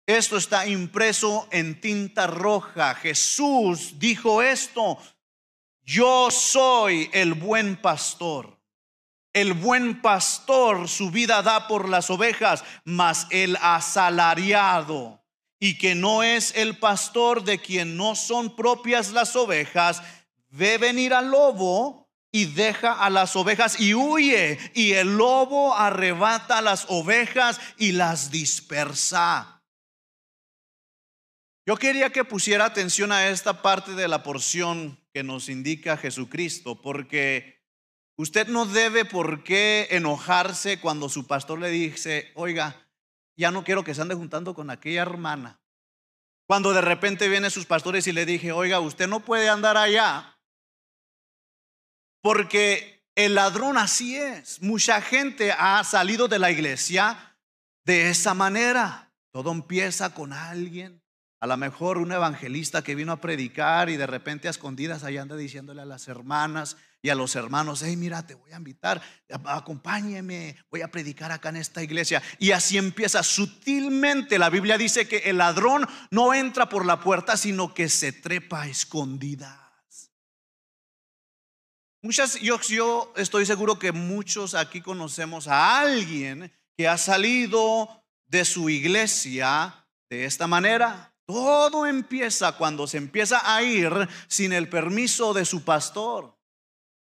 esto 0.06 0.36
está 0.36 0.66
impreso 0.66 1.48
en 1.50 1.80
tinta 1.80 2.26
roja. 2.26 2.94
Jesús 2.94 3.98
dijo 3.98 4.42
esto, 4.42 4.98
yo 5.82 6.30
soy 6.30 7.10
el 7.12 7.34
buen 7.34 7.76
pastor. 7.76 8.58
El 9.32 9.52
buen 9.52 10.00
pastor 10.00 10.88
su 10.88 11.10
vida 11.10 11.42
da 11.42 11.68
por 11.68 11.88
las 11.88 12.10
ovejas, 12.10 12.64
mas 12.84 13.26
el 13.30 13.56
asalariado 13.60 15.22
y 15.60 15.76
que 15.76 15.94
no 15.94 16.22
es 16.22 16.54
el 16.56 16.78
pastor 16.78 17.44
de 17.44 17.60
quien 17.60 17.96
no 17.96 18.14
son 18.14 18.54
propias 18.54 19.10
las 19.10 19.34
ovejas, 19.36 20.02
ve 20.50 20.78
venir 20.78 21.12
al 21.12 21.30
lobo 21.30 22.07
y 22.30 22.46
deja 22.46 22.92
a 22.92 23.10
las 23.10 23.36
ovejas 23.36 23.80
y 23.80 23.94
huye, 23.94 24.58
y 24.74 24.92
el 24.92 25.16
lobo 25.16 25.74
arrebata 25.74 26.60
las 26.60 26.86
ovejas 26.88 27.60
y 27.76 27.92
las 27.92 28.30
dispersa. 28.30 29.62
Yo 31.66 31.76
quería 31.76 32.10
que 32.10 32.24
pusiera 32.24 32.64
atención 32.64 33.12
a 33.12 33.28
esta 33.28 33.62
parte 33.62 33.92
de 33.92 34.08
la 34.08 34.22
porción 34.22 34.98
que 35.12 35.22
nos 35.22 35.48
indica 35.48 35.96
Jesucristo, 35.96 36.80
porque 36.80 37.58
Usted 38.18 38.48
no 38.48 38.66
debe 38.66 39.04
por 39.04 39.44
qué 39.44 39.86
enojarse 39.92 40.80
cuando 40.80 41.08
su 41.08 41.28
pastor 41.28 41.60
le 41.60 41.70
dice, 41.70 42.32
oiga, 42.34 42.84
ya 43.36 43.52
no 43.52 43.62
quiero 43.62 43.84
que 43.84 43.94
se 43.94 44.02
ande 44.02 44.16
juntando 44.16 44.54
con 44.54 44.70
aquella 44.70 45.02
hermana. 45.02 45.60
Cuando 46.48 46.72
de 46.72 46.80
repente 46.80 47.28
vienen 47.28 47.52
sus 47.52 47.64
pastores 47.64 48.08
y 48.08 48.12
le 48.12 48.26
dije, 48.26 48.50
oiga, 48.50 48.80
usted 48.80 49.06
no 49.06 49.20
puede 49.20 49.48
andar 49.48 49.76
allá. 49.76 50.36
Porque 52.20 53.04
el 53.14 53.34
ladrón 53.34 53.78
así 53.78 54.16
es. 54.16 54.62
Mucha 54.62 55.00
gente 55.00 55.52
ha 55.52 55.82
salido 55.84 56.28
de 56.28 56.38
la 56.38 56.50
iglesia 56.50 57.36
de 57.84 58.10
esa 58.10 58.34
manera. 58.34 59.12
Todo 59.30 59.52
empieza 59.52 60.14
con 60.14 60.32
alguien. 60.32 61.02
A 61.40 61.46
lo 61.46 61.56
mejor 61.56 61.98
un 61.98 62.12
evangelista 62.12 62.82
que 62.82 62.94
vino 62.94 63.12
a 63.12 63.20
predicar 63.20 63.90
y 63.90 63.96
de 63.96 64.06
repente 64.06 64.48
a 64.48 64.50
escondidas 64.50 65.04
allá 65.04 65.22
anda 65.22 65.36
diciéndole 65.36 65.82
a 65.82 65.86
las 65.86 66.08
hermanas, 66.08 66.76
y 67.00 67.10
a 67.10 67.14
los 67.14 67.36
hermanos, 67.36 67.82
hey, 67.84 67.96
mira, 67.96 68.26
te 68.26 68.34
voy 68.34 68.52
a 68.52 68.56
invitar, 68.56 69.00
acompáñeme, 69.44 70.56
voy 70.70 70.82
a 70.82 70.90
predicar 70.90 71.30
acá 71.30 71.50
en 71.50 71.56
esta 71.56 71.82
iglesia. 71.82 72.22
Y 72.38 72.50
así 72.50 72.76
empieza 72.76 73.22
sutilmente. 73.22 74.38
La 74.38 74.50
Biblia 74.50 74.76
dice 74.76 75.06
que 75.06 75.18
el 75.18 75.38
ladrón 75.38 75.86
no 76.10 76.34
entra 76.34 76.68
por 76.68 76.84
la 76.84 77.00
puerta, 77.00 77.36
sino 77.36 77.72
que 77.72 77.88
se 77.88 78.12
trepa 78.12 78.62
a 78.62 78.68
escondidas. 78.68 79.67
Muchas, 82.00 82.40
yo, 82.40 82.60
yo 82.60 83.12
estoy 83.16 83.44
seguro 83.44 83.78
que 83.78 83.90
muchos 83.90 84.54
aquí 84.54 84.80
conocemos 84.80 85.48
a 85.48 85.80
alguien 85.80 86.52
que 86.76 86.86
ha 86.86 86.96
salido 86.96 88.04
de 88.26 88.44
su 88.44 88.70
iglesia 88.70 89.86
de 90.08 90.24
esta 90.24 90.46
manera. 90.46 91.12
Todo 91.26 91.86
empieza 91.86 92.52
cuando 92.52 92.86
se 92.86 92.98
empieza 92.98 93.40
a 93.44 93.62
ir 93.62 93.92
sin 94.28 94.52
el 94.52 94.68
permiso 94.68 95.34
de 95.34 95.44
su 95.44 95.64
pastor. 95.64 96.38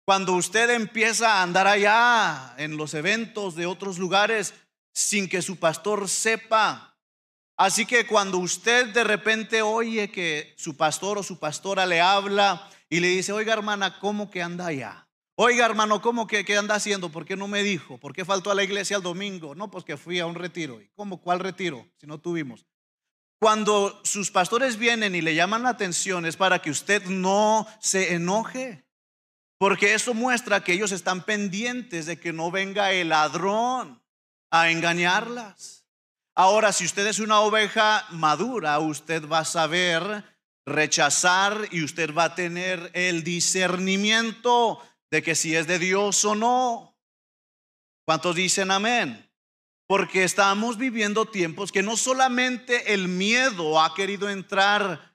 Cuando 0.06 0.34
usted 0.34 0.70
empieza 0.70 1.34
a 1.34 1.42
andar 1.42 1.66
allá 1.66 2.54
en 2.56 2.76
los 2.76 2.94
eventos 2.94 3.56
de 3.56 3.66
otros 3.66 3.98
lugares 3.98 4.54
sin 4.92 5.28
que 5.28 5.42
su 5.42 5.58
pastor 5.58 6.08
sepa. 6.08 6.96
Así 7.56 7.84
que 7.84 8.06
cuando 8.06 8.38
usted 8.38 8.92
de 8.92 9.02
repente 9.02 9.60
oye 9.62 10.10
que 10.10 10.54
su 10.56 10.76
pastor 10.76 11.18
o 11.18 11.22
su 11.22 11.38
pastora 11.38 11.84
le 11.84 12.00
habla 12.00 12.70
y 12.88 13.00
le 13.00 13.08
dice, 13.08 13.32
oiga 13.32 13.52
hermana, 13.52 13.98
¿cómo 13.98 14.30
que 14.30 14.42
anda 14.42 14.66
allá? 14.66 15.08
Oiga 15.36 15.66
hermano, 15.66 16.00
¿cómo 16.00 16.26
que, 16.28 16.44
qué 16.44 16.56
anda 16.56 16.76
haciendo? 16.76 17.10
¿Por 17.10 17.24
qué 17.24 17.36
no 17.36 17.48
me 17.48 17.62
dijo? 17.62 17.98
¿Por 17.98 18.12
qué 18.12 18.24
faltó 18.24 18.52
a 18.52 18.54
la 18.54 18.62
iglesia 18.62 18.98
el 18.98 19.02
domingo? 19.02 19.54
No, 19.54 19.70
pues 19.70 19.84
que 19.84 19.96
fui 19.96 20.20
a 20.20 20.26
un 20.26 20.36
retiro. 20.36 20.80
¿Y 20.80 20.88
cómo? 20.94 21.20
¿Cuál 21.20 21.40
retiro? 21.40 21.88
Si 21.96 22.06
no 22.06 22.20
tuvimos. 22.20 22.66
Cuando 23.40 24.00
sus 24.04 24.30
pastores 24.30 24.78
vienen 24.78 25.14
y 25.14 25.20
le 25.20 25.34
llaman 25.34 25.64
la 25.64 25.70
atención 25.70 26.24
es 26.24 26.36
para 26.36 26.62
que 26.62 26.70
usted 26.70 27.04
no 27.06 27.66
se 27.80 28.14
enoje. 28.14 28.86
Porque 29.58 29.94
eso 29.94 30.14
muestra 30.14 30.62
que 30.62 30.72
ellos 30.72 30.92
están 30.92 31.24
pendientes 31.24 32.06
de 32.06 32.18
que 32.18 32.32
no 32.32 32.50
venga 32.50 32.92
el 32.92 33.08
ladrón 33.08 34.02
a 34.50 34.70
engañarlas. 34.70 35.84
Ahora, 36.36 36.72
si 36.72 36.84
usted 36.84 37.06
es 37.06 37.18
una 37.18 37.40
oveja 37.40 38.06
madura, 38.10 38.78
usted 38.78 39.28
va 39.28 39.40
a 39.40 39.44
saber 39.44 40.24
rechazar 40.66 41.68
y 41.70 41.82
usted 41.82 42.14
va 42.14 42.24
a 42.24 42.34
tener 42.34 42.90
el 42.94 43.22
discernimiento 43.22 44.80
de 45.10 45.22
que 45.22 45.34
si 45.34 45.54
es 45.54 45.66
de 45.66 45.78
Dios 45.78 46.24
o 46.24 46.34
no. 46.34 46.96
¿Cuántos 48.06 48.36
dicen 48.36 48.70
amén? 48.70 49.30
Porque 49.86 50.24
estamos 50.24 50.78
viviendo 50.78 51.26
tiempos 51.26 51.70
que 51.70 51.82
no 51.82 51.96
solamente 51.96 52.94
el 52.94 53.08
miedo 53.08 53.80
ha 53.80 53.94
querido 53.94 54.30
entrar 54.30 55.14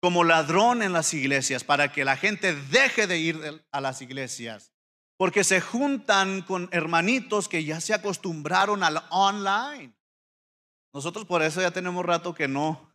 como 0.00 0.24
ladrón 0.24 0.82
en 0.82 0.92
las 0.92 1.14
iglesias 1.14 1.64
para 1.64 1.92
que 1.92 2.04
la 2.04 2.16
gente 2.16 2.54
deje 2.54 3.06
de 3.06 3.18
ir 3.18 3.64
a 3.70 3.80
las 3.80 4.02
iglesias. 4.02 4.72
Porque 5.16 5.42
se 5.42 5.60
juntan 5.60 6.42
con 6.42 6.68
hermanitos 6.70 7.48
que 7.48 7.64
ya 7.64 7.80
se 7.80 7.94
acostumbraron 7.94 8.84
al 8.84 9.02
online. 9.10 9.92
Nosotros 10.92 11.24
por 11.24 11.42
eso 11.42 11.60
ya 11.60 11.72
tenemos 11.72 12.04
rato 12.04 12.34
que 12.34 12.46
no 12.46 12.87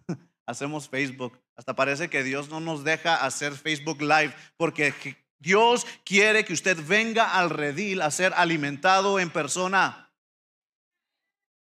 hacemos 0.46 0.90
Facebook. 0.90 1.40
Hasta 1.56 1.76
parece 1.76 2.10
que 2.10 2.24
Dios 2.24 2.50
no 2.50 2.60
nos 2.60 2.84
deja 2.84 3.24
hacer 3.24 3.54
Facebook 3.54 4.02
Live 4.02 4.34
porque 4.58 4.94
Dios 5.40 5.86
quiere 6.04 6.46
que 6.46 6.54
usted 6.54 6.78
venga 6.88 7.38
al 7.38 7.50
redil 7.50 8.02
a 8.02 8.12
ser 8.12 8.34
alimentado 8.36 9.20
en 9.20 9.30
persona. 9.30 10.12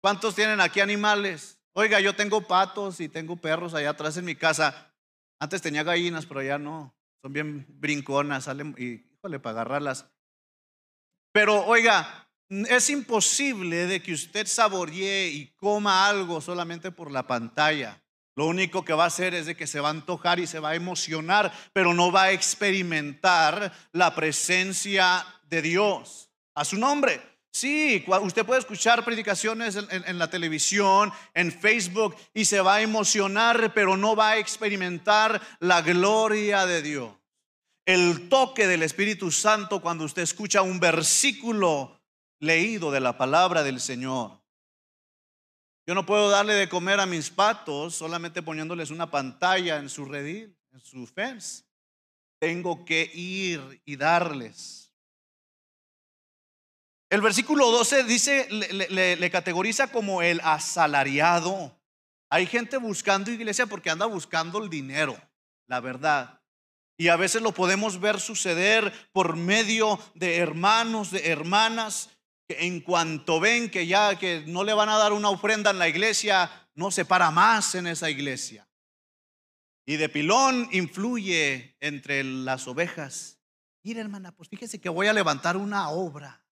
¿Cuántos 0.01 0.35
tienen 0.35 0.61
aquí 0.61 0.81
animales? 0.81 1.59
Oiga, 1.75 2.01
yo 2.01 2.15
tengo 2.15 2.47
patos 2.47 3.01
y 3.01 3.09
tengo 3.09 3.37
perros 3.37 3.75
allá 3.75 3.91
atrás 3.91 4.17
en 4.17 4.25
mi 4.25 4.35
casa. 4.35 4.93
Antes 5.39 5.63
tenía 5.63 5.83
gallinas, 5.83 6.27
pero 6.27 6.43
ya 6.43 6.59
no. 6.59 6.95
Son 7.23 7.33
bien 7.33 7.67
brinconas, 7.69 8.45
salen 8.45 8.75
y, 8.77 9.05
híjole, 9.17 9.39
para 9.39 9.61
agarrarlas. 9.61 10.07
Pero 11.33 11.65
oiga, 11.65 12.29
es 12.49 12.91
imposible 12.91 13.87
de 13.87 14.03
que 14.03 14.13
usted 14.13 14.47
saboree 14.47 15.29
y 15.29 15.47
coma 15.57 16.07
algo 16.07 16.41
solamente 16.41 16.91
por 16.91 17.11
la 17.11 17.27
pantalla. 17.27 18.02
Lo 18.35 18.47
único 18.47 18.85
que 18.85 18.95
va 18.95 19.05
a 19.05 19.09
hacer 19.09 19.35
es 19.35 19.47
de 19.47 19.57
que 19.57 19.67
se 19.67 19.81
va 19.81 19.89
a 19.89 19.93
antojar 19.93 20.41
y 20.41 20.47
se 20.47 20.59
va 20.59 20.71
a 20.71 20.75
emocionar, 20.75 21.53
pero 21.73 21.93
no 21.93 22.11
va 22.11 22.25
a 22.25 22.33
experimentar 22.33 23.73
la 23.93 24.15
presencia 24.15 25.27
de 25.49 25.63
Dios. 25.63 26.31
A 26.55 26.65
su 26.65 26.77
nombre. 26.77 27.21
Sí, 27.51 28.03
usted 28.23 28.47
puede 28.47 28.61
escuchar 28.61 29.05
predicaciones 29.05 29.77
en, 29.77 30.19
la 30.19 30.31
televisión, 30.31 31.13
en 31.35 31.53
Facebook, 31.53 32.17
y 32.33 32.47
se 32.47 32.63
va 32.63 32.77
a 32.77 32.83
emocionar, 32.83 33.75
pero 33.75 33.99
no 33.99 34.17
va 34.17 34.31
a 34.31 34.39
experimentar 34.39 35.41
la 35.61 35.83
gloria 35.83 36.65
de 36.65 36.81
Dios. 36.81 37.13
El 37.85 38.31
toque 38.31 38.67
del 38.67 38.83
Espíritu 38.83 39.31
Santo 39.31 39.83
cuando 39.83 40.05
usted 40.05 40.23
escucha 40.23 40.63
un 40.63 40.81
versículo 40.81 42.01
leído 42.39 42.91
de 42.91 43.01
la 43.01 43.19
palabra 43.19 43.63
del 43.63 43.81
Señor. 43.81 44.42
Yo 45.87 45.95
no 45.95 46.07
puedo 46.07 46.31
darle 46.31 46.55
de 46.55 46.69
comer 46.69 47.01
a 47.01 47.07
mis 47.07 47.31
patos 47.31 47.97
solamente 47.97 48.43
poniéndoles 48.43 48.91
una 48.91 49.11
pantalla 49.11 49.79
en 49.79 49.89
su 49.89 50.05
redil, 50.05 50.57
en 50.73 50.81
su 50.81 51.07
fence. 51.07 51.65
Tengo 52.39 52.85
que 52.85 53.11
ir 53.13 53.83
y 53.85 53.97
darles. 53.97 54.93
El 57.11 57.21
versículo 57.21 57.71
12 57.71 58.05
dice, 58.05 58.49
le, 58.51 59.17
le, 59.17 59.31
categoriza 59.31 59.89
como 59.89 60.23
el 60.23 60.41
asalariado. 60.43 61.79
Hay 62.31 62.47
gente 62.47 62.79
buscando 62.79 63.31
iglesia 63.31 63.67
porque 63.67 63.91
anda 63.91 64.07
buscando 64.07 64.63
el 64.63 64.71
dinero, 64.71 65.21
la 65.67 65.81
verdad. 65.81 66.41
Y 66.97 67.09
a 67.09 67.17
veces 67.17 67.43
lo 67.43 67.53
podemos 67.53 68.01
ver 68.01 68.21
suceder 68.21 68.93
por 69.13 69.37
medio 69.37 69.99
de 70.15 70.39
hermanos, 70.39 71.11
de 71.11 71.29
hermanas 71.29 72.09
en 72.49 72.81
cuanto 72.81 73.41
ven 73.41 73.71
que 73.71 73.87
ya 73.87 74.19
que 74.19 74.45
no 74.47 74.65
le 74.65 74.75
van 74.75 74.89
a 74.89 74.99
dar 74.99 75.13
una 75.13 75.31
ofrenda 75.31 75.71
en 75.71 75.79
la 75.79 75.89
iglesia, 75.89 76.51
no 76.75 76.91
se 76.91 77.05
para 77.05 77.31
más 77.31 77.75
en 77.75 77.87
esa 77.87 78.11
iglesia. 78.11 78.69
Y 79.87 79.97
de 79.97 80.09
pilón 80.09 80.69
influye 80.73 81.77
entre 81.81 82.23
las 82.23 82.69
ovejas. 82.69 83.41
Mira, 83.83 84.01
hermana, 84.01 84.33
pues 84.33 84.49
fíjese 84.49 84.81
que 84.81 84.89
voy 84.89 85.09
a 85.09 85.13
levantar 85.13 85.57
una 85.57 85.89
obra. 85.91 86.45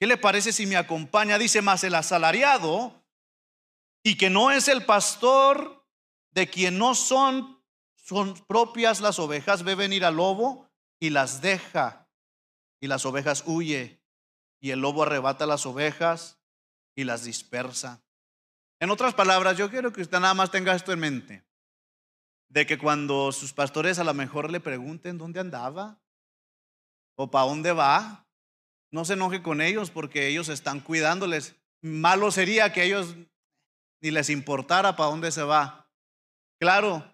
¿Qué 0.00 0.06
le 0.06 0.16
parece 0.16 0.52
si 0.52 0.66
me 0.66 0.76
acompaña? 0.76 1.38
Dice 1.38 1.62
más 1.62 1.84
el 1.84 1.94
asalariado 1.94 3.04
y 4.02 4.16
que 4.16 4.28
no 4.28 4.50
es 4.50 4.68
el 4.68 4.84
pastor 4.84 5.86
de 6.32 6.48
quien 6.48 6.78
no 6.78 6.94
son, 6.94 7.62
son 7.94 8.34
propias 8.46 9.00
las 9.00 9.18
ovejas, 9.18 9.62
ve 9.62 9.74
venir 9.74 10.04
al 10.04 10.16
lobo 10.16 10.68
y 11.00 11.10
las 11.10 11.40
deja 11.40 12.08
y 12.80 12.88
las 12.88 13.06
ovejas 13.06 13.44
huye 13.46 14.02
y 14.60 14.70
el 14.70 14.80
lobo 14.80 15.02
arrebata 15.02 15.46
las 15.46 15.66
ovejas 15.66 16.38
y 16.94 17.04
las 17.04 17.24
dispersa. 17.24 18.02
En 18.80 18.90
otras 18.90 19.14
palabras, 19.14 19.56
yo 19.56 19.70
quiero 19.70 19.92
que 19.92 20.02
usted 20.02 20.18
nada 20.18 20.34
más 20.34 20.50
tenga 20.50 20.74
esto 20.74 20.92
en 20.92 21.00
mente, 21.00 21.44
de 22.48 22.66
que 22.66 22.78
cuando 22.78 23.32
sus 23.32 23.52
pastores 23.52 23.98
a 23.98 24.04
lo 24.04 24.14
mejor 24.14 24.50
le 24.50 24.60
pregunten 24.60 25.18
dónde 25.18 25.40
andaba 25.40 26.00
o 27.16 27.30
para 27.30 27.46
dónde 27.46 27.72
va, 27.72 28.26
no 28.90 29.04
se 29.04 29.14
enoje 29.14 29.42
con 29.42 29.60
ellos 29.60 29.90
porque 29.90 30.28
ellos 30.28 30.48
están 30.48 30.80
cuidándoles. 30.80 31.56
Malo 31.80 32.30
sería 32.30 32.72
que 32.72 32.84
ellos 32.84 33.16
ni 34.00 34.10
les 34.10 34.30
importara 34.30 34.96
para 34.96 35.10
dónde 35.10 35.32
se 35.32 35.42
va. 35.42 35.90
Claro, 36.58 37.04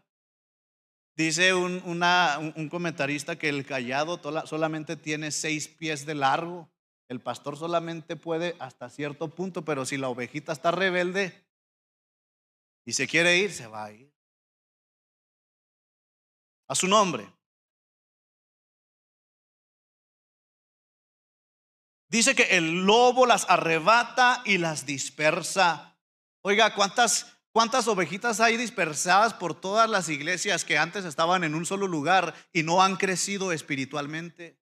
dice 1.17 1.55
un, 1.55 1.83
un 1.85 2.69
comentarista 2.69 3.37
que 3.37 3.49
el 3.49 3.65
callado 3.65 4.21
solamente 4.47 4.97
tiene 4.97 5.31
seis 5.31 5.69
pies 5.69 6.07
de 6.07 6.15
largo 6.15 6.71
el 7.09 7.21
pastor 7.21 7.57
solamente 7.57 8.17
puede 8.17 8.57
hasta 8.59 8.89
cierto 8.89 9.29
punto, 9.29 9.65
pero 9.65 9.85
si 9.85 9.97
la 9.97 10.09
ovejita 10.09 10.53
está 10.53 10.71
rebelde 10.71 11.45
y 12.85 12.93
se 12.95 13.07
quiere 13.07 13.37
ir, 13.37 13.53
se 13.53 13.67
va 13.67 13.85
a 13.85 13.93
ir. 13.93 14.13
A 16.69 16.75
su 16.75 16.89
nombre. 16.89 17.31
Dice 22.09 22.35
que 22.35 22.57
el 22.57 22.85
lobo 22.85 23.25
las 23.25 23.49
arrebata 23.49 24.43
y 24.45 24.59
las 24.59 24.85
dispersa. 24.85 25.97
Oiga, 26.43 26.75
¿cuántas, 26.75 27.39
¿cuántas 27.53 27.89
ovejitas 27.89 28.41
hay 28.41 28.59
dispersadas 28.59 29.33
por 29.33 29.59
todas 29.59 29.89
las 29.89 30.11
iglesias 30.11 30.65
que 30.65 30.77
antes 30.77 31.07
estaban 31.07 31.43
en 31.43 31.55
un 31.55 31.65
solo 31.65 31.87
lugar 31.87 32.35
y 32.53 32.65
no 32.65 32.83
han 32.83 32.97
crecido 32.97 33.51
espiritualmente? 33.51 34.62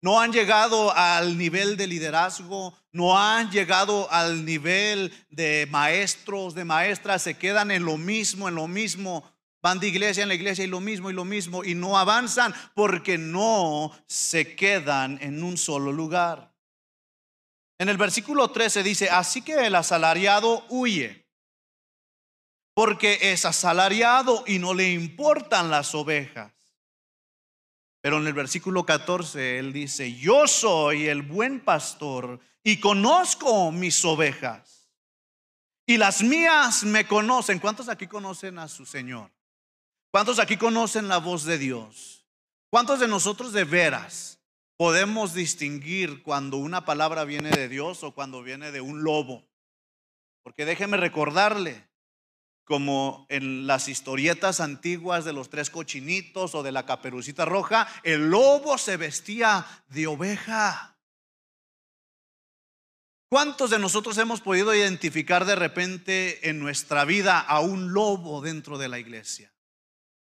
No 0.00 0.20
han 0.20 0.32
llegado 0.32 0.94
al 0.96 1.36
nivel 1.36 1.76
de 1.76 1.86
liderazgo, 1.86 2.76
no 2.92 3.18
han 3.18 3.50
llegado 3.50 4.10
al 4.10 4.44
nivel 4.44 5.12
de 5.30 5.66
maestros, 5.70 6.54
de 6.54 6.64
maestras, 6.64 7.22
se 7.22 7.36
quedan 7.36 7.70
en 7.70 7.84
lo 7.84 7.96
mismo, 7.96 8.48
en 8.48 8.54
lo 8.54 8.68
mismo, 8.68 9.24
van 9.60 9.80
de 9.80 9.88
iglesia 9.88 10.22
en 10.22 10.28
la 10.28 10.34
iglesia 10.34 10.64
y 10.64 10.68
lo 10.68 10.80
mismo 10.80 11.10
y 11.10 11.14
lo 11.14 11.24
mismo 11.24 11.64
y 11.64 11.74
no 11.74 11.98
avanzan 11.98 12.54
porque 12.74 13.18
no 13.18 13.92
se 14.06 14.54
quedan 14.54 15.18
en 15.20 15.42
un 15.42 15.56
solo 15.56 15.92
lugar. 15.92 16.54
En 17.78 17.88
el 17.88 17.96
versículo 17.96 18.50
13 18.50 18.82
dice, 18.82 19.10
así 19.10 19.42
que 19.42 19.66
el 19.66 19.74
asalariado 19.74 20.64
huye, 20.68 21.26
porque 22.74 23.18
es 23.20 23.44
asalariado 23.44 24.44
y 24.46 24.58
no 24.58 24.74
le 24.74 24.92
importan 24.92 25.70
las 25.70 25.94
ovejas. 25.94 26.57
Pero 28.00 28.18
en 28.18 28.26
el 28.26 28.32
versículo 28.32 28.84
14 28.86 29.58
él 29.58 29.72
dice, 29.72 30.14
yo 30.14 30.46
soy 30.46 31.06
el 31.06 31.22
buen 31.22 31.60
pastor 31.60 32.40
y 32.62 32.78
conozco 32.78 33.72
mis 33.72 34.04
ovejas. 34.04 34.90
Y 35.86 35.96
las 35.96 36.22
mías 36.22 36.84
me 36.84 37.06
conocen. 37.06 37.58
¿Cuántos 37.58 37.88
aquí 37.88 38.06
conocen 38.06 38.58
a 38.58 38.68
su 38.68 38.84
Señor? 38.84 39.30
¿Cuántos 40.10 40.38
aquí 40.38 40.56
conocen 40.56 41.08
la 41.08 41.18
voz 41.18 41.44
de 41.44 41.58
Dios? 41.58 42.26
¿Cuántos 42.70 43.00
de 43.00 43.08
nosotros 43.08 43.52
de 43.52 43.64
veras 43.64 44.38
podemos 44.76 45.34
distinguir 45.34 46.22
cuando 46.22 46.58
una 46.58 46.84
palabra 46.84 47.24
viene 47.24 47.50
de 47.50 47.68
Dios 47.68 48.04
o 48.04 48.12
cuando 48.12 48.42
viene 48.42 48.70
de 48.70 48.82
un 48.82 49.02
lobo? 49.02 49.48
Porque 50.42 50.64
déjeme 50.64 50.98
recordarle, 50.98 51.87
como 52.68 53.24
en 53.30 53.66
las 53.66 53.88
historietas 53.88 54.60
antiguas 54.60 55.24
de 55.24 55.32
los 55.32 55.48
tres 55.48 55.70
cochinitos 55.70 56.54
o 56.54 56.62
de 56.62 56.70
la 56.70 56.84
caperucita 56.84 57.46
roja, 57.46 57.88
el 58.02 58.28
lobo 58.28 58.76
se 58.76 58.98
vestía 58.98 59.66
de 59.88 60.06
oveja. 60.06 60.98
¿Cuántos 63.30 63.70
de 63.70 63.78
nosotros 63.78 64.18
hemos 64.18 64.42
podido 64.42 64.74
identificar 64.74 65.46
de 65.46 65.56
repente 65.56 66.50
en 66.50 66.58
nuestra 66.58 67.06
vida 67.06 67.40
a 67.40 67.60
un 67.60 67.94
lobo 67.94 68.42
dentro 68.42 68.76
de 68.76 68.88
la 68.88 68.98
iglesia? 68.98 69.50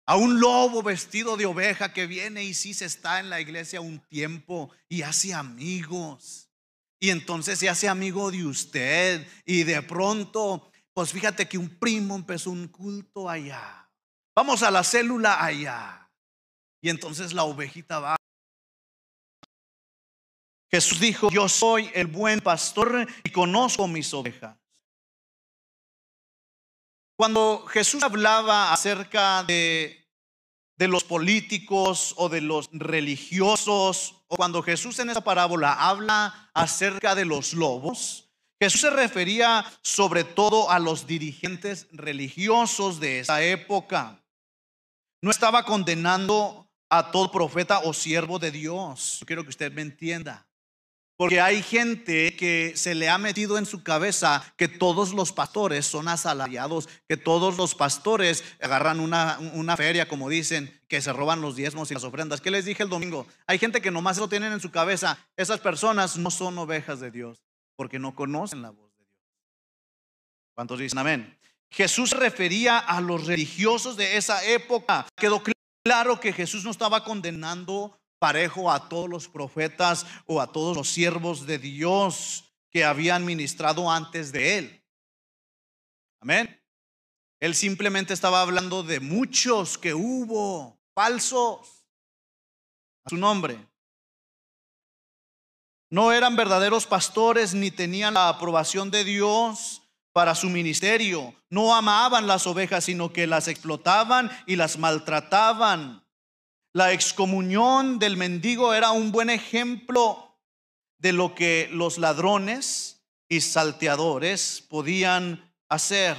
A 0.05 0.15
un 0.15 0.39
lobo 0.39 0.83
vestido 0.83 1.35
de 1.35 1.45
oveja 1.45 1.91
que 1.91 2.07
viene 2.07 2.45
y 2.45 2.53
sí 2.53 2.73
se 2.73 2.85
está 2.85 3.19
en 3.19 3.29
la 3.29 3.41
iglesia 3.41 3.81
un 3.81 3.99
tiempo 4.07 4.71
y 4.87 5.01
hace 5.01 5.33
amigos. 5.33 6.49
Y 6.97 7.09
entonces 7.09 7.59
se 7.59 7.67
hace 7.67 7.89
amigo 7.89 8.31
de 8.31 8.45
usted 8.45 9.27
y 9.45 9.63
de 9.63 9.81
pronto 9.81 10.70
pues 10.93 11.11
fíjate 11.11 11.47
que 11.47 11.57
un 11.57 11.69
primo 11.69 12.15
empezó 12.15 12.51
un 12.51 12.67
culto 12.67 13.29
allá. 13.29 13.89
Vamos 14.35 14.63
a 14.63 14.71
la 14.71 14.83
célula 14.83 15.43
allá. 15.43 16.09
Y 16.81 16.89
entonces 16.89 17.33
la 17.33 17.43
ovejita 17.43 17.99
va. 17.99 18.15
Jesús 20.69 20.99
dijo, 20.99 21.29
yo 21.29 21.49
soy 21.49 21.91
el 21.93 22.07
buen 22.07 22.39
pastor 22.39 23.07
y 23.23 23.29
conozco 23.29 23.87
mis 23.87 24.13
ovejas. 24.13 24.57
Cuando 27.17 27.65
Jesús 27.67 28.01
hablaba 28.01 28.73
acerca 28.73 29.43
de, 29.43 30.09
de 30.77 30.87
los 30.87 31.03
políticos 31.03 32.15
o 32.17 32.29
de 32.29 32.41
los 32.41 32.69
religiosos, 32.71 34.23
o 34.27 34.37
cuando 34.37 34.63
Jesús 34.63 34.97
en 34.99 35.09
esa 35.09 35.21
parábola 35.21 35.73
habla 35.73 36.49
acerca 36.53 37.13
de 37.15 37.25
los 37.25 37.53
lobos, 37.53 38.30
Jesús 38.61 38.81
se 38.81 38.91
refería 38.91 39.65
sobre 39.81 40.23
todo 40.23 40.69
a 40.69 40.77
los 40.77 41.07
dirigentes 41.07 41.87
religiosos 41.91 42.99
de 42.99 43.21
esa 43.21 43.41
época. 43.41 44.23
No 45.19 45.31
estaba 45.31 45.65
condenando 45.65 46.69
a 46.87 47.09
todo 47.09 47.31
profeta 47.31 47.79
o 47.79 47.91
siervo 47.91 48.37
de 48.37 48.51
Dios. 48.51 49.23
quiero 49.25 49.41
que 49.41 49.49
usted 49.49 49.71
me 49.71 49.81
entienda. 49.81 50.45
Porque 51.17 51.41
hay 51.41 51.63
gente 51.63 52.35
que 52.35 52.73
se 52.75 52.93
le 52.93 53.09
ha 53.09 53.17
metido 53.17 53.57
en 53.57 53.65
su 53.65 53.81
cabeza 53.81 54.43
que 54.57 54.67
todos 54.67 55.15
los 55.15 55.31
pastores 55.31 55.87
son 55.87 56.07
asalariados, 56.07 56.87
que 57.09 57.17
todos 57.17 57.57
los 57.57 57.73
pastores 57.73 58.43
agarran 58.61 58.99
una, 58.99 59.39
una, 59.53 59.75
feria, 59.75 60.07
como 60.07 60.29
dicen, 60.29 60.79
que 60.87 61.01
se 61.01 61.13
roban 61.13 61.41
los 61.41 61.55
diezmos 61.55 61.89
y 61.89 61.95
las 61.95 62.03
ofrendas. 62.03 62.41
¿Qué 62.41 62.51
les 62.51 62.65
dije 62.65 62.83
el 62.83 62.89
domingo? 62.89 63.25
Hay 63.47 63.57
gente 63.57 63.81
que 63.81 63.89
nomás 63.89 64.19
lo 64.19 64.29
tienen 64.29 64.53
en 64.53 64.59
su 64.59 64.69
cabeza. 64.69 65.17
Esas 65.35 65.59
personas 65.59 66.15
no 66.15 66.29
son 66.29 66.59
ovejas 66.59 66.99
de 66.99 67.09
Dios 67.09 67.41
porque 67.75 67.99
no 67.99 68.15
conocen 68.15 68.61
la 68.61 68.69
voz 68.69 68.91
de 68.97 69.05
Dios. 69.05 69.19
¿Cuántos 70.53 70.79
dicen 70.79 70.99
amén? 70.99 71.39
Jesús 71.69 72.09
se 72.09 72.17
refería 72.17 72.77
a 72.77 72.99
los 72.99 73.25
religiosos 73.25 73.95
de 73.95 74.17
esa 74.17 74.43
época. 74.45 75.07
Quedó 75.15 75.41
claro 75.83 76.19
que 76.19 76.33
Jesús 76.33 76.65
no 76.65 76.71
estaba 76.71 77.03
condenando 77.03 77.97
parejo 78.19 78.71
a 78.71 78.87
todos 78.87 79.09
los 79.09 79.27
profetas 79.27 80.05
o 80.25 80.41
a 80.41 80.51
todos 80.51 80.77
los 80.77 80.89
siervos 80.89 81.47
de 81.47 81.57
Dios 81.57 82.53
que 82.69 82.83
habían 82.83 83.25
ministrado 83.25 83.89
antes 83.89 84.31
de 84.31 84.57
él. 84.57 84.83
Amén. 86.21 86.61
Él 87.39 87.55
simplemente 87.55 88.13
estaba 88.13 88.41
hablando 88.41 88.83
de 88.83 88.99
muchos 88.99 89.77
que 89.77 89.95
hubo 89.95 90.79
falsos 90.93 91.87
a 93.03 93.09
su 93.09 93.17
nombre. 93.17 93.70
No 95.91 96.13
eran 96.13 96.37
verdaderos 96.37 96.87
pastores 96.87 97.53
ni 97.53 97.69
tenían 97.69 98.13
la 98.13 98.29
aprobación 98.29 98.91
de 98.91 99.03
Dios 99.03 99.81
para 100.13 100.35
su 100.35 100.49
ministerio. 100.49 101.35
No 101.49 101.75
amaban 101.75 102.27
las 102.27 102.47
ovejas, 102.47 102.85
sino 102.85 103.11
que 103.11 103.27
las 103.27 103.49
explotaban 103.49 104.31
y 104.47 104.55
las 104.55 104.77
maltrataban. 104.77 106.07
La 106.71 106.93
excomunión 106.93 107.99
del 107.99 108.15
mendigo 108.15 108.73
era 108.73 108.91
un 108.91 109.11
buen 109.11 109.29
ejemplo 109.29 110.39
de 110.97 111.11
lo 111.11 111.35
que 111.35 111.67
los 111.73 111.97
ladrones 111.97 113.03
y 113.27 113.41
salteadores 113.41 114.65
podían 114.69 115.53
hacer. 115.67 116.15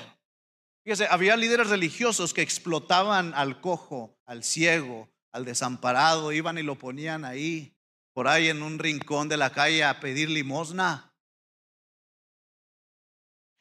Fíjese, 0.85 1.07
había 1.09 1.35
líderes 1.39 1.71
religiosos 1.71 2.35
que 2.35 2.43
explotaban 2.43 3.33
al 3.35 3.63
cojo, 3.63 4.19
al 4.27 4.45
ciego, 4.45 5.09
al 5.33 5.47
desamparado, 5.47 6.31
iban 6.31 6.59
y 6.59 6.63
lo 6.63 6.77
ponían 6.77 7.25
ahí, 7.25 7.72
por 8.13 8.29
ahí 8.29 8.49
en 8.49 8.63
un 8.63 8.79
rincón 8.79 9.29
de 9.29 9.37
la 9.37 9.53
calle 9.53 9.85
a 9.85 10.01
pedir 10.01 10.29
limosna. 10.31 11.13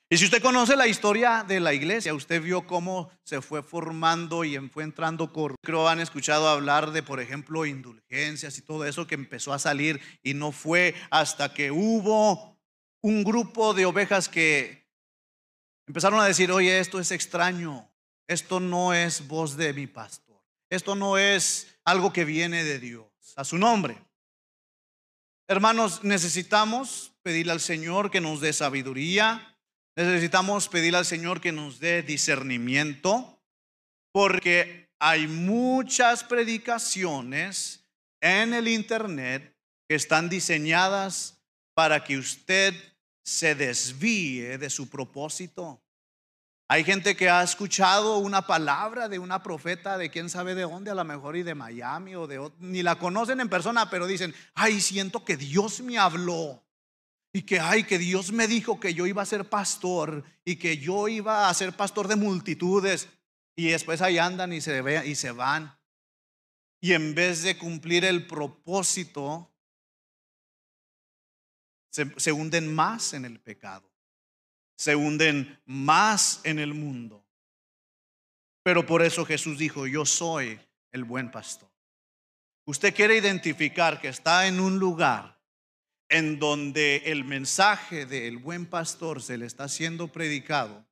Y 0.10 0.18
si 0.18 0.26
usted 0.26 0.42
conoce 0.42 0.76
la 0.76 0.88
historia 0.88 1.46
de 1.48 1.62
la 1.62 1.74
iglesia, 1.74 2.14
usted 2.14 2.42
vio 2.42 2.68
cómo 2.68 3.10
se 3.24 3.42
fue 3.42 3.64
formando 3.64 4.44
y 4.44 4.58
fue 4.68 4.84
entrando, 4.84 5.32
creo 5.62 5.88
han 5.88 6.02
escuchado 6.02 6.50
hablar 6.50 6.92
de, 6.92 7.02
por 7.02 7.22
ejemplo, 7.22 7.66
indulgencias 7.66 8.58
y 8.58 8.62
todo 8.62 8.84
eso 8.84 9.08
que 9.08 9.16
empezó 9.16 9.54
a 9.54 9.60
salir 9.60 10.02
y 10.22 10.34
no 10.34 10.52
fue 10.52 10.96
hasta 11.12 11.54
que 11.54 11.72
hubo 11.72 12.60
un 13.02 13.24
grupo 13.24 13.74
de 13.74 13.86
ovejas 13.86 14.28
que 14.28 14.86
empezaron 15.88 16.20
a 16.20 16.26
decir, 16.26 16.52
oye, 16.52 16.80
esto 16.80 17.00
es 17.00 17.12
extraño, 17.12 17.90
esto 18.28 18.60
no 18.60 18.94
es 18.94 19.30
voz 19.30 19.56
de 19.56 19.72
mi 19.72 19.88
pastor, 19.88 20.44
esto 20.70 20.94
no 20.94 21.18
es 21.18 21.74
algo 21.86 22.12
que 22.12 22.26
viene 22.26 22.66
de 22.66 22.80
Dios, 22.80 23.08
a 23.38 23.46
su 23.46 23.58
nombre. 23.58 24.11
Hermanos, 25.52 26.04
necesitamos 26.04 27.12
pedirle 27.24 27.52
al 27.52 27.60
Señor 27.60 28.10
que 28.10 28.22
nos 28.22 28.40
dé 28.40 28.54
sabiduría 28.54 29.52
Necesitamos 29.96 30.70
pedir 30.70 30.96
al 30.96 31.06
Señor 31.06 31.42
que 31.42 31.52
nos 31.52 31.80
dé 31.80 32.02
discernimiento 32.02 33.44
porque 34.14 34.90
hay 35.00 35.28
muchas 35.28 36.24
predicaciones 36.24 37.84
en 38.22 38.54
el 38.54 38.68
Internet 38.68 39.54
que 39.90 39.96
están 39.96 40.30
diseñadas 40.30 41.42
para 41.74 42.04
que 42.04 42.18
usted 42.18 42.74
se 43.24 43.54
desvíe 43.54 44.58
de 44.58 44.70
su 44.70 44.90
propósito. 44.90 45.82
Hay 46.72 46.86
gente 46.86 47.18
que 47.18 47.30
ha 47.30 47.44
escuchado 47.44 48.20
una 48.20 48.48
palabra 48.48 49.10
de 49.10 49.20
una 49.20 49.44
profeta 49.44 49.98
de 49.98 50.10
quién 50.10 50.30
sabe 50.30 50.56
de 50.56 50.62
dónde, 50.62 50.90
a 50.90 50.96
lo 50.96 51.04
mejor 51.04 51.36
y 51.36 51.44
de 51.44 51.54
Miami 51.54 52.16
o 52.16 52.28
de 52.28 52.50
ni 52.60 52.82
la 52.82 52.98
conocen 52.98 53.42
en 53.42 53.50
persona, 53.50 53.90
pero 53.90 54.08
dicen, 54.08 54.34
ay, 54.54 54.80
siento 54.80 55.26
que 55.26 55.36
Dios 55.36 55.82
me 55.82 55.98
habló. 55.98 56.64
Y 57.34 57.42
que, 57.42 57.60
ay, 57.60 57.84
que 57.84 57.98
Dios 57.98 58.32
me 58.32 58.48
dijo 58.48 58.80
que 58.80 58.94
yo 58.94 59.06
iba 59.06 59.22
a 59.22 59.26
ser 59.26 59.50
pastor 59.50 60.24
y 60.46 60.56
que 60.56 60.78
yo 60.78 61.10
iba 61.10 61.50
a 61.50 61.54
ser 61.54 61.74
pastor 61.74 62.08
de 62.08 62.16
multitudes. 62.16 63.10
Y 63.54 63.72
después 63.72 64.02
ahí 64.02 64.18
andan 64.18 64.54
y 64.54 64.62
se, 64.62 64.82
ve, 64.82 65.06
y 65.06 65.16
se 65.16 65.32
van. 65.32 65.78
Y 66.80 66.94
en 66.94 67.14
vez 67.14 67.44
de 67.44 67.58
cumplir 67.58 68.06
el 68.06 68.26
propósito, 68.28 69.54
se, 71.90 72.18
se 72.18 72.32
hunden 72.32 72.74
más 72.74 73.12
en 73.12 73.26
el 73.26 73.42
pecado. 73.42 73.91
Se 74.82 74.96
hunden 74.96 75.62
más 75.68 76.42
en 76.44 76.58
el 76.58 76.74
mundo. 76.74 77.24
Pero 78.64 78.84
por 78.84 79.04
eso 79.04 79.24
Jesús 79.28 79.60
dijo, 79.60 79.86
yo 79.86 80.08
soy 80.08 80.60
el 80.92 81.04
buen 81.04 81.30
pastor. 81.30 81.70
Usted 82.66 82.92
quiere 82.92 83.16
identificar 83.16 84.02
que 84.02 84.08
está 84.08 84.48
en 84.48 84.60
un 84.60 84.80
lugar 84.80 85.40
en 86.10 86.40
donde 86.40 87.04
el 87.06 87.26
mensaje 87.26 88.08
del 88.08 88.40
buen 88.40 88.66
pastor 88.66 89.22
se 89.22 89.38
le 89.38 89.46
está 89.46 89.70
siendo 89.70 90.08
predicado, 90.08 90.84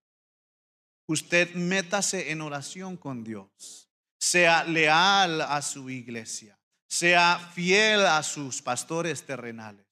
usted 1.07 1.55
métase 1.55 2.29
en 2.29 2.41
oración 2.41 2.95
con 2.95 3.23
Dios, 3.23 3.89
sea 4.19 4.65
leal 4.65 5.41
a 5.41 5.63
su 5.63 5.89
iglesia, 5.89 6.59
sea 6.87 7.39
fiel 7.55 8.05
a 8.05 8.21
sus 8.21 8.61
pastores 8.61 9.25
terrenales. 9.25 9.88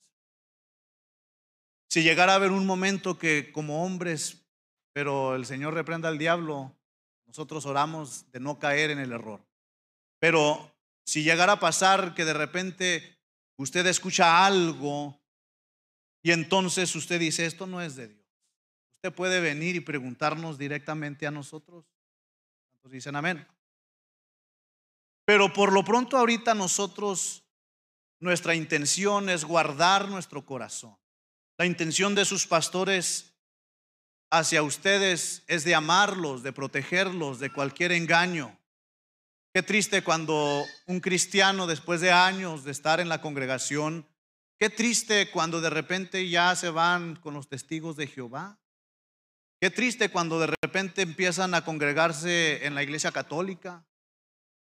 Si 1.90 2.04
llegara 2.04 2.34
a 2.34 2.36
haber 2.36 2.52
un 2.52 2.66
momento 2.66 3.18
que 3.18 3.52
como 3.52 3.86
hombres, 3.86 4.46
pero 4.94 5.36
el 5.36 5.46
Señor 5.46 5.74
reprenda 5.74 6.10
al 6.10 6.18
diablo, 6.18 6.76
nosotros 7.26 7.66
oramos 7.66 8.30
de 8.32 8.40
no 8.40 8.60
caer 8.60 8.92
en 8.92 9.00
el 9.00 9.12
error. 9.12 9.42
Pero 10.20 10.72
si 11.06 11.24
llegara 11.24 11.54
a 11.54 11.60
pasar 11.60 12.14
que 12.16 12.26
de 12.26 12.34
repente 12.34 13.18
usted 13.58 13.86
escucha 13.86 14.46
algo 14.46 15.20
y 16.22 16.32
entonces 16.32 16.94
usted 16.96 17.20
dice, 17.20 17.46
esto 17.46 17.68
no 17.68 17.82
es 17.82 17.96
de 17.96 18.08
Dios. 18.10 18.26
Usted 18.96 19.16
puede 19.16 19.40
venir 19.40 19.76
y 19.76 19.80
preguntarnos 19.80 20.58
directamente 20.58 21.28
a 21.28 21.32
nosotros. 21.32 21.86
Entonces 22.74 22.92
dicen 22.92 23.16
amén. 23.16 23.48
Pero 25.26 25.54
por 25.54 25.72
lo 25.72 25.84
pronto 25.86 26.18
ahorita 26.18 26.54
nosotros, 26.54 27.44
nuestra 28.20 28.56
intención 28.56 29.30
es 29.30 29.46
guardar 29.46 30.10
nuestro 30.10 30.46
corazón. 30.46 30.98
La 31.58 31.66
intención 31.66 32.14
de 32.14 32.24
sus 32.24 32.46
pastores 32.46 33.34
hacia 34.30 34.62
ustedes 34.62 35.44
es 35.48 35.64
de 35.64 35.74
amarlos, 35.74 36.44
de 36.44 36.54
protegerlos 36.54 37.40
de 37.40 37.52
cualquier 37.52 37.92
engaño. 37.94 38.60
Qué 39.56 39.64
triste 39.64 40.04
cuando 40.04 40.64
un 40.86 41.00
cristiano, 41.00 41.66
después 41.66 42.00
de 42.00 42.12
años 42.12 42.64
de 42.64 42.72
estar 42.72 43.00
en 43.00 43.10
la 43.10 43.22
congregación, 43.22 44.08
qué 44.60 44.70
triste 44.70 45.32
cuando 45.32 45.60
de 45.60 45.72
repente 45.72 46.30
ya 46.30 46.56
se 46.56 46.70
van 46.70 47.16
con 47.16 47.34
los 47.34 47.50
testigos 47.50 47.96
de 47.96 48.06
Jehová. 48.06 48.60
Qué 49.60 49.72
triste 49.72 50.10
cuando 50.10 50.40
de 50.40 50.54
repente 50.62 51.02
empiezan 51.02 51.56
a 51.56 51.66
congregarse 51.66 52.68
en 52.68 52.76
la 52.76 52.84
iglesia 52.84 53.12
católica. 53.12 53.87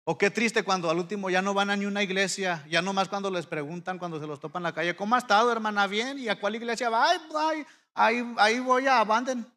O 0.07 0.19
qué 0.19 0.31
triste 0.31 0.63
cuando 0.63 0.91
al 0.91 0.99
último 0.99 1.31
ya 1.31 1.41
no 1.41 1.55
van 1.55 1.71
a 1.71 1.77
ni 1.77 1.87
una 1.87 2.03
iglesia, 2.03 2.65
ya 2.69 2.83
no 2.83 2.93
más 2.93 3.09
cuando 3.09 3.31
les 3.31 3.47
preguntan, 3.47 3.99
cuando 3.99 4.21
se 4.21 4.27
los 4.27 4.39
topan 4.39 4.61
en 4.61 4.65
la 4.65 4.75
calle, 4.75 4.95
¿cómo 4.95 5.15
ha 5.15 5.19
estado, 5.19 5.51
hermana? 5.51 5.87
Bien, 5.87 6.19
¿y 6.19 6.29
a 6.29 6.39
cuál 6.39 6.57
iglesia 6.57 6.91
va? 6.91 7.11
Ay, 7.11 7.65
ahí, 7.95 8.35
ahí 8.37 8.61
voy 8.61 8.87
a 8.87 9.01
Abandon. 9.01 9.51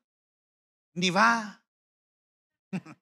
Ni 0.93 1.09
va. 1.09 1.61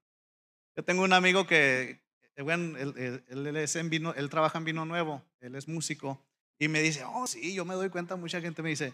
Yo 0.75 0.83
tengo 0.83 1.03
un 1.03 1.13
amigo 1.13 1.45
que, 1.45 2.01
eh, 2.35 2.41
bueno, 2.41 2.77
él, 2.77 3.23
él, 3.27 4.29
trabaja 4.29 4.57
en 4.57 4.65
vino 4.65 4.83
nuevo, 4.83 5.21
él 5.39 5.55
es 5.55 5.67
músico, 5.67 6.19
y 6.57 6.67
me 6.67 6.81
dice, 6.81 7.03
oh, 7.05 7.27
sí, 7.27 7.53
yo 7.53 7.63
me 7.63 7.75
doy 7.75 7.89
cuenta, 7.89 8.15
mucha 8.15 8.41
gente 8.41 8.61
me 8.61 8.69
dice, 8.69 8.93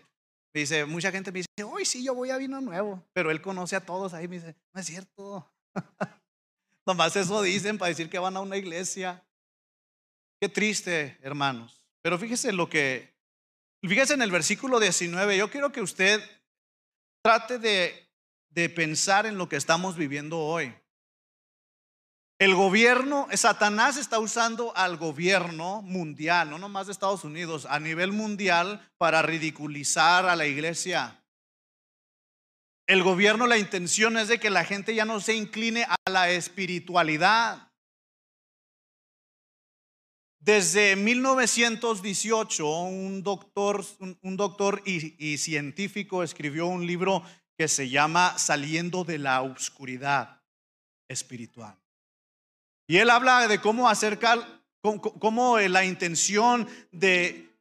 me 0.54 0.62
dice, 0.62 0.86
mucha 0.86 1.12
gente 1.12 1.32
me 1.32 1.40
dice, 1.40 1.64
hoy 1.64 1.86
sí, 1.86 2.04
yo 2.04 2.14
voy 2.14 2.30
a 2.30 2.38
vino 2.38 2.62
nuevo, 2.62 3.04
pero 3.14 3.32
él 3.32 3.42
conoce 3.42 3.76
a 3.76 3.86
todos 3.86 4.14
ahí, 4.14 4.28
me 4.28 4.36
dice, 4.36 4.56
no 4.74 4.82
es 4.82 4.86
cierto. 4.86 5.52
Nomás 6.86 7.16
eso 7.16 7.42
dicen 7.42 7.78
para 7.78 7.90
decir 7.90 8.10
que 8.10 8.20
van 8.20 8.36
a 8.38 8.42
una 8.42 8.58
iglesia. 8.58 9.24
Qué 10.40 10.50
triste, 10.50 11.18
hermanos. 11.22 11.82
Pero 12.02 12.18
fíjese 12.18 12.52
lo 12.52 12.68
que, 12.68 13.14
fíjese 13.84 14.16
en 14.16 14.24
el 14.24 14.32
versículo 14.32 14.80
19, 14.80 15.38
yo 15.38 15.52
quiero 15.52 15.72
que 15.72 15.82
usted 15.82 16.20
trate 17.24 17.60
de, 17.60 18.10
de 18.50 18.70
pensar 18.70 19.26
en 19.26 19.38
lo 19.38 19.48
que 19.48 19.58
estamos 19.58 19.96
viviendo 19.96 20.40
hoy. 20.40 20.74
El 22.40 22.56
gobierno, 22.56 23.28
Satanás 23.36 23.98
está 23.98 24.18
usando 24.18 24.76
al 24.76 24.98
gobierno 24.98 25.84
mundial, 25.84 26.50
no 26.50 26.58
nomás 26.58 26.88
de 26.88 26.94
Estados 26.94 27.24
Unidos, 27.24 27.68
a 27.70 27.80
nivel 27.80 28.12
mundial 28.12 28.90
para 28.98 29.22
ridiculizar 29.22 30.26
a 30.26 30.36
la 30.36 30.48
iglesia. 30.48 31.24
El 32.88 33.04
gobierno, 33.04 33.46
la 33.46 33.60
intención 33.60 34.18
es 34.18 34.28
de 34.28 34.40
que 34.40 34.50
la 34.50 34.66
gente 34.66 34.96
ya 34.96 35.06
no 35.06 35.20
se 35.20 35.36
incline 35.36 35.84
a 35.84 35.96
la 36.12 36.30
espiritualidad. 36.30 37.72
Desde 40.40 40.96
1918, 40.96 42.68
un 42.68 43.24
doctor, 43.24 43.86
un, 44.00 44.38
doctor 44.38 44.82
y, 44.86 45.38
científico 45.38 46.24
escribió 46.24 46.68
un 46.68 46.86
libro 46.86 47.24
que 47.58 47.68
se 47.68 47.90
llama 47.90 48.38
Saliendo 48.38 49.04
de 49.04 49.20
la 49.20 49.42
Oscuridad 49.42 50.42
Espiritual. 51.08 51.78
Y 52.88 52.98
él 52.98 53.10
habla 53.10 53.48
de 53.48 53.62
cómo 53.62 53.88
acercar, 53.88 54.64
cómo 54.82 55.60
la 55.60 55.86
intención 55.86 56.68
de 56.92 57.52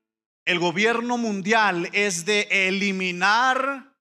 gobierno 0.58 1.18
mundial 1.18 1.88
es 1.92 2.24
de 2.24 2.48
eliminar 2.50 3.96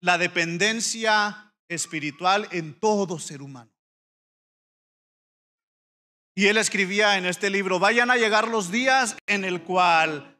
la 0.00 0.18
dependencia 0.18 1.54
espiritual 1.68 2.48
en 2.52 2.78
todo 2.78 3.18
ser 3.18 3.42
humano. 3.42 3.73
Y 6.34 6.46
él 6.46 6.56
escribía 6.56 7.16
en 7.16 7.26
este 7.26 7.48
libro, 7.48 7.78
vayan 7.78 8.10
a 8.10 8.16
llegar 8.16 8.48
los 8.48 8.70
días 8.70 9.16
en 9.26 9.44
el 9.44 9.62
cual 9.62 10.36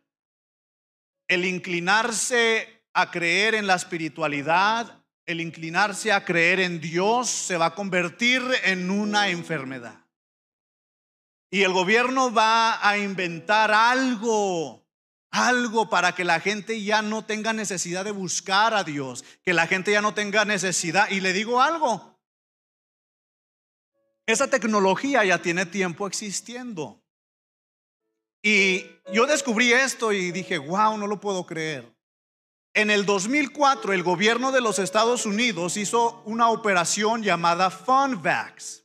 el 1.28 1.44
inclinarse 1.44 2.83
a 2.92 3.11
creer 3.11 3.54
en 3.54 3.66
la 3.66 3.76
espiritualidad, 3.76 5.04
el 5.26 5.40
inclinarse 5.40 6.12
a 6.12 6.24
creer 6.24 6.61
en 6.61 6.80
Dios 6.80 7.30
se 7.30 7.57
va 7.57 7.66
a 7.66 7.74
convertir 7.74 8.42
en 8.64 8.90
una 8.90 9.28
enfermedad. 9.28 10.04
Y 11.50 11.62
el 11.62 11.72
gobierno 11.72 12.33
va 12.33 12.87
a 12.87 12.98
inventar 12.98 13.70
algo, 13.70 14.85
algo 15.30 15.88
para 15.88 16.12
que 16.12 16.24
la 16.24 16.40
gente 16.40 16.83
ya 16.83 17.00
no 17.02 17.24
tenga 17.24 17.52
necesidad 17.52 18.04
de 18.04 18.11
buscar 18.11 18.74
a 18.74 18.83
Dios, 18.83 19.24
que 19.44 19.54
la 19.54 19.68
gente 19.68 19.92
ya 19.92 20.02
no 20.02 20.14
tenga 20.14 20.44
necesidad. 20.44 21.09
Y 21.11 21.20
le 21.20 21.33
digo 21.33 21.62
algo, 21.62 22.13
esa 24.26 24.48
tecnología 24.48 25.24
ya 25.24 25.40
tiene 25.40 25.66
tiempo 25.66 26.06
existiendo. 26.06 27.02
Y 28.42 28.84
yo 29.12 29.26
descubrí 29.26 29.72
esto 29.72 30.12
y 30.12 30.30
dije, 30.30 30.58
wow, 30.58 30.98
no 30.98 31.06
lo 31.06 31.20
puedo 31.20 31.46
creer. 31.46 31.94
En 32.74 32.90
el 32.90 33.06
2004, 33.06 33.92
el 33.92 34.02
gobierno 34.02 34.50
de 34.52 34.60
los 34.60 34.78
Estados 34.78 35.26
Unidos 35.26 35.76
hizo 35.76 36.22
una 36.24 36.50
operación 36.50 37.22
llamada 37.22 37.70
FunVax. 37.70 38.84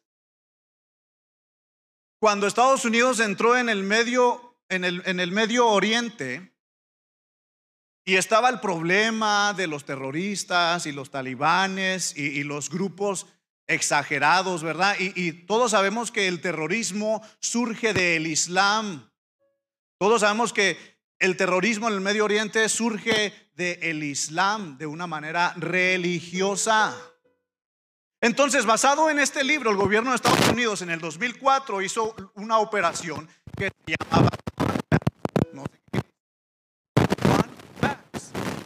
Cuando 2.19 2.47
Estados 2.47 2.85
Unidos 2.85 3.19
entró 3.19 3.57
en 3.57 3.69
el 3.69 3.83
medio, 3.83 4.57
en 4.69 4.83
el, 4.83 5.01
en 5.05 5.19
el 5.19 5.31
medio 5.31 5.67
oriente, 5.67 6.53
y 8.09 8.15
estaba 8.15 8.49
el 8.49 8.59
problema 8.59 9.53
de 9.53 9.67
los 9.67 9.85
terroristas 9.85 10.87
y 10.87 10.91
los 10.91 11.11
talibanes 11.11 12.17
y, 12.17 12.43
los 12.43 12.71
grupos 12.71 13.27
exagerados, 13.69 14.63
¿verdad? 14.63 14.95
Y, 14.99 15.31
todos 15.31 15.71
sabemos 15.71 16.11
que 16.11 16.27
el 16.27 16.41
terrorismo 16.41 17.21
surge 17.39 17.93
del 17.93 18.25
Islam. 18.27 19.09
Todos 19.99 20.21
sabemos 20.21 20.51
que 20.51 20.77
el 21.19 21.37
terrorismo 21.37 21.87
en 21.87 21.93
el 21.93 22.01
Medio 22.01 22.25
Oriente 22.25 22.67
surge 22.67 23.33
del 23.53 24.03
Islam 24.03 24.77
de 24.77 24.87
una 24.87 25.05
manera 25.05 25.53
religiosa. 25.55 26.97
Entonces, 28.21 28.65
basado 28.65 29.09
en 29.09 29.19
este 29.19 29.43
libro, 29.43 29.69
el 29.69 29.77
gobierno 29.77 30.09
de 30.09 30.15
Estados 30.15 30.49
Unidos 30.49 30.81
en 30.81 30.89
el 30.89 30.99
2004 30.99 31.81
hizo 31.83 32.15
una 32.33 32.57
operación 32.57 33.29
que 33.55 33.69
se 33.85 33.95
llamaba 33.95 34.29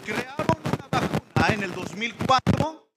Crearon 0.05 0.47
una 0.63 0.87
vacuna 0.89 1.53
en 1.53 1.63
el 1.63 1.73
2004 1.73 2.91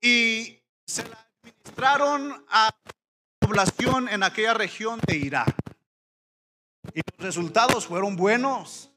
y 0.00 0.58
se 0.86 1.08
la 1.08 1.29
administraron 1.60 2.44
a 2.48 2.66
la 2.66 3.46
población 3.46 4.08
en 4.08 4.22
aquella 4.22 4.54
región 4.54 5.00
de 5.06 5.16
Irak. 5.16 5.54
Y 6.94 7.00
los 7.16 7.26
resultados 7.26 7.86
fueron 7.86 8.16
buenos. 8.16 8.90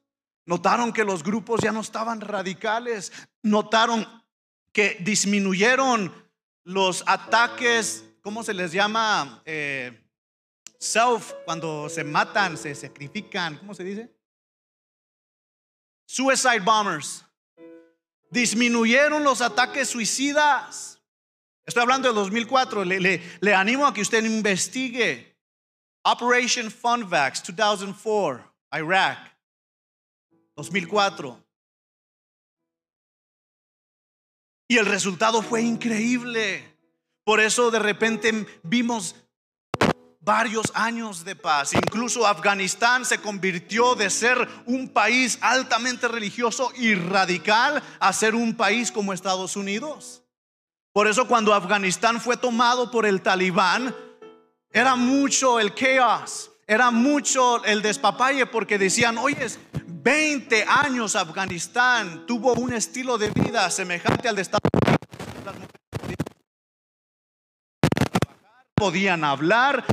Notaron 0.46 0.92
que 0.92 1.04
los 1.04 1.24
grupos 1.24 1.62
ya 1.62 1.72
no 1.72 1.82
estaban 1.82 2.22
radicales. 2.22 3.12
Notaron 3.42 4.06
que 4.72 4.98
disminuyeron 5.02 6.14
los 6.64 7.04
ataques, 7.06 8.06
¿cómo 8.22 8.44
se 8.44 8.54
les 8.54 8.72
llama? 8.72 9.42
Eh, 9.46 10.00
self, 10.80 11.34
cuando 11.46 11.90
se 11.90 12.04
matan, 12.04 12.58
se 12.58 12.74
sacrifican, 12.74 13.58
¿cómo 13.58 13.74
se 13.74 13.84
dice? 13.84 14.16
Suicide 16.06 16.60
bombers. 16.60 17.26
Disminuyeron 18.32 19.24
los 19.24 19.42
ataques 19.42 19.90
suicidas. 19.90 21.03
Estoy 21.66 21.84
hablando 21.84 22.10
de 22.10 22.14
2004. 22.16 22.84
Le, 22.84 23.00
le, 23.00 23.22
le 23.40 23.56
animo 23.56 23.86
a 23.86 23.94
que 23.94 24.02
usted 24.02 24.24
investigue. 24.24 25.34
Operation 26.06 26.70
Funvax 26.70 27.44
2004, 27.44 28.54
Iraq. 28.74 29.34
2004. 30.56 31.44
Y 34.68 34.78
el 34.78 34.86
resultado 34.86 35.42
fue 35.42 35.62
increíble. 35.62 36.78
Por 37.24 37.40
eso 37.40 37.72
de 37.72 37.80
repente 37.80 38.46
vimos 38.64 39.16
varios 40.20 40.72
años 40.74 41.24
de 41.24 41.36
paz. 41.36 41.74
Incluso 41.74 42.26
Afganistán 42.26 43.06
se 43.06 43.20
convirtió 43.20 43.96
de 43.96 44.10
ser 44.10 44.48
un 44.66 44.90
país 44.90 45.38
altamente 45.42 46.08
religioso 46.08 46.72
y 46.76 46.96
radical 46.96 47.84
a 48.00 48.14
ser 48.14 48.36
un 48.36 48.56
país 48.56 48.92
como 48.92 49.14
Estados 49.14 49.56
Unidos. 49.56 50.23
Por 50.94 51.08
eso 51.08 51.28
cuando 51.28 51.56
Afganistán 51.56 52.22
fue 52.22 52.38
tomado 52.38 52.92
por 52.92 53.08
el 53.08 53.24
talibán, 53.24 53.96
era 54.70 54.96
mucho 54.96 55.60
el 55.60 55.74
caos, 55.74 56.52
era 56.68 56.92
mucho 56.92 57.64
el 57.66 57.82
despapalle 57.82 58.46
porque 58.46 58.78
decían, 58.78 59.18
oye, 59.18 59.48
20 59.86 60.66
años 60.68 61.16
Afganistán 61.16 62.28
tuvo 62.28 62.54
un 62.54 62.74
estilo 62.74 63.18
de 63.18 63.32
vida 63.32 63.68
semejante 63.72 64.28
al 64.30 64.36
de 64.36 64.44
Estados 64.44 64.70
Unidos. 64.72 65.00
Podían 68.76 69.24
hablar, 69.24 69.86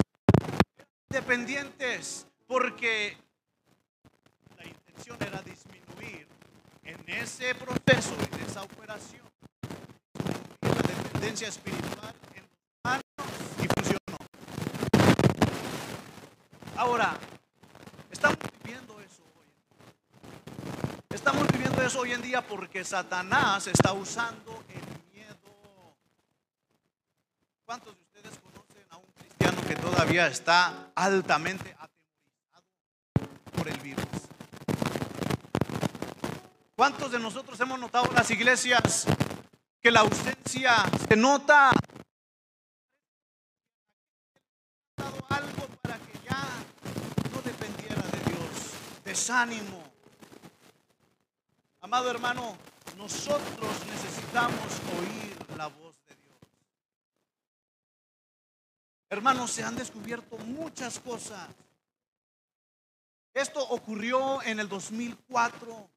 independientes, 1.08 2.26
porque 2.46 3.16
la 4.58 4.66
intención 4.66 5.16
era 5.20 5.40
disminuir 5.40 6.28
en 6.82 7.08
ese 7.08 7.54
proceso, 7.54 8.14
en 8.32 8.46
esa 8.46 8.62
operación, 8.62 9.29
espiritual 11.28 12.14
en 12.34 12.48
manos 12.82 13.02
y 13.58 13.66
funcionó. 13.68 14.16
Ahora, 16.76 17.16
estamos 18.10 18.38
viviendo 18.62 18.98
Estamos 21.10 21.46
viviendo 21.48 21.82
eso 21.82 22.00
hoy 22.00 22.12
en 22.12 22.22
día 22.22 22.40
porque 22.40 22.82
Satanás 22.84 23.66
está 23.66 23.92
usando 23.92 24.64
el 24.70 25.12
miedo. 25.12 25.94
¿Cuántos 27.66 27.94
de 27.96 28.02
ustedes 28.02 28.38
conocen 28.38 28.86
a 28.88 28.96
un 28.96 29.12
cristiano 29.18 29.60
que 29.68 29.76
todavía 29.76 30.26
está 30.26 30.90
altamente 30.94 31.76
atemorizado 31.78 32.66
por 33.54 33.68
el 33.68 33.78
virus? 33.80 34.04
¿Cuántos 36.74 37.12
de 37.12 37.18
nosotros 37.18 37.60
hemos 37.60 37.78
notado 37.78 38.10
las 38.14 38.30
iglesias 38.30 39.06
que 39.80 39.90
la 39.90 40.00
ausencia 40.00 40.74
se 41.08 41.16
nota? 41.16 41.70
algo 45.28 45.66
para 45.80 45.98
que 45.98 46.18
ya 46.28 46.42
no 47.32 47.40
dependiera 47.42 48.02
de 48.02 48.30
Dios. 48.30 48.74
Desánimo 49.04 49.90
Amado 51.82 52.10
hermano, 52.10 52.56
nosotros 52.98 53.86
necesitamos 53.86 54.80
oír 54.98 55.56
la 55.56 55.66
voz 55.68 55.96
de 56.06 56.14
Dios. 56.14 56.38
Hermanos, 59.08 59.50
se 59.50 59.64
han 59.64 59.76
descubierto 59.76 60.36
muchas 60.38 61.00
cosas. 61.00 61.48
Esto 63.32 63.66
ocurrió 63.70 64.42
en 64.42 64.60
el 64.60 64.68
2004. 64.68 65.90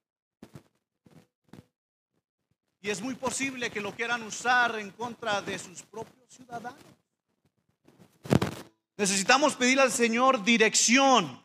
Y 2.84 2.90
es 2.90 3.00
muy 3.00 3.14
posible 3.14 3.70
que 3.70 3.80
lo 3.80 3.94
quieran 3.94 4.22
usar 4.24 4.78
en 4.78 4.90
contra 4.90 5.40
de 5.40 5.58
sus 5.58 5.82
propios 5.84 6.28
ciudadanos. 6.28 6.78
Necesitamos 8.98 9.56
pedir 9.56 9.80
al 9.80 9.90
Señor 9.90 10.44
dirección. 10.44 11.42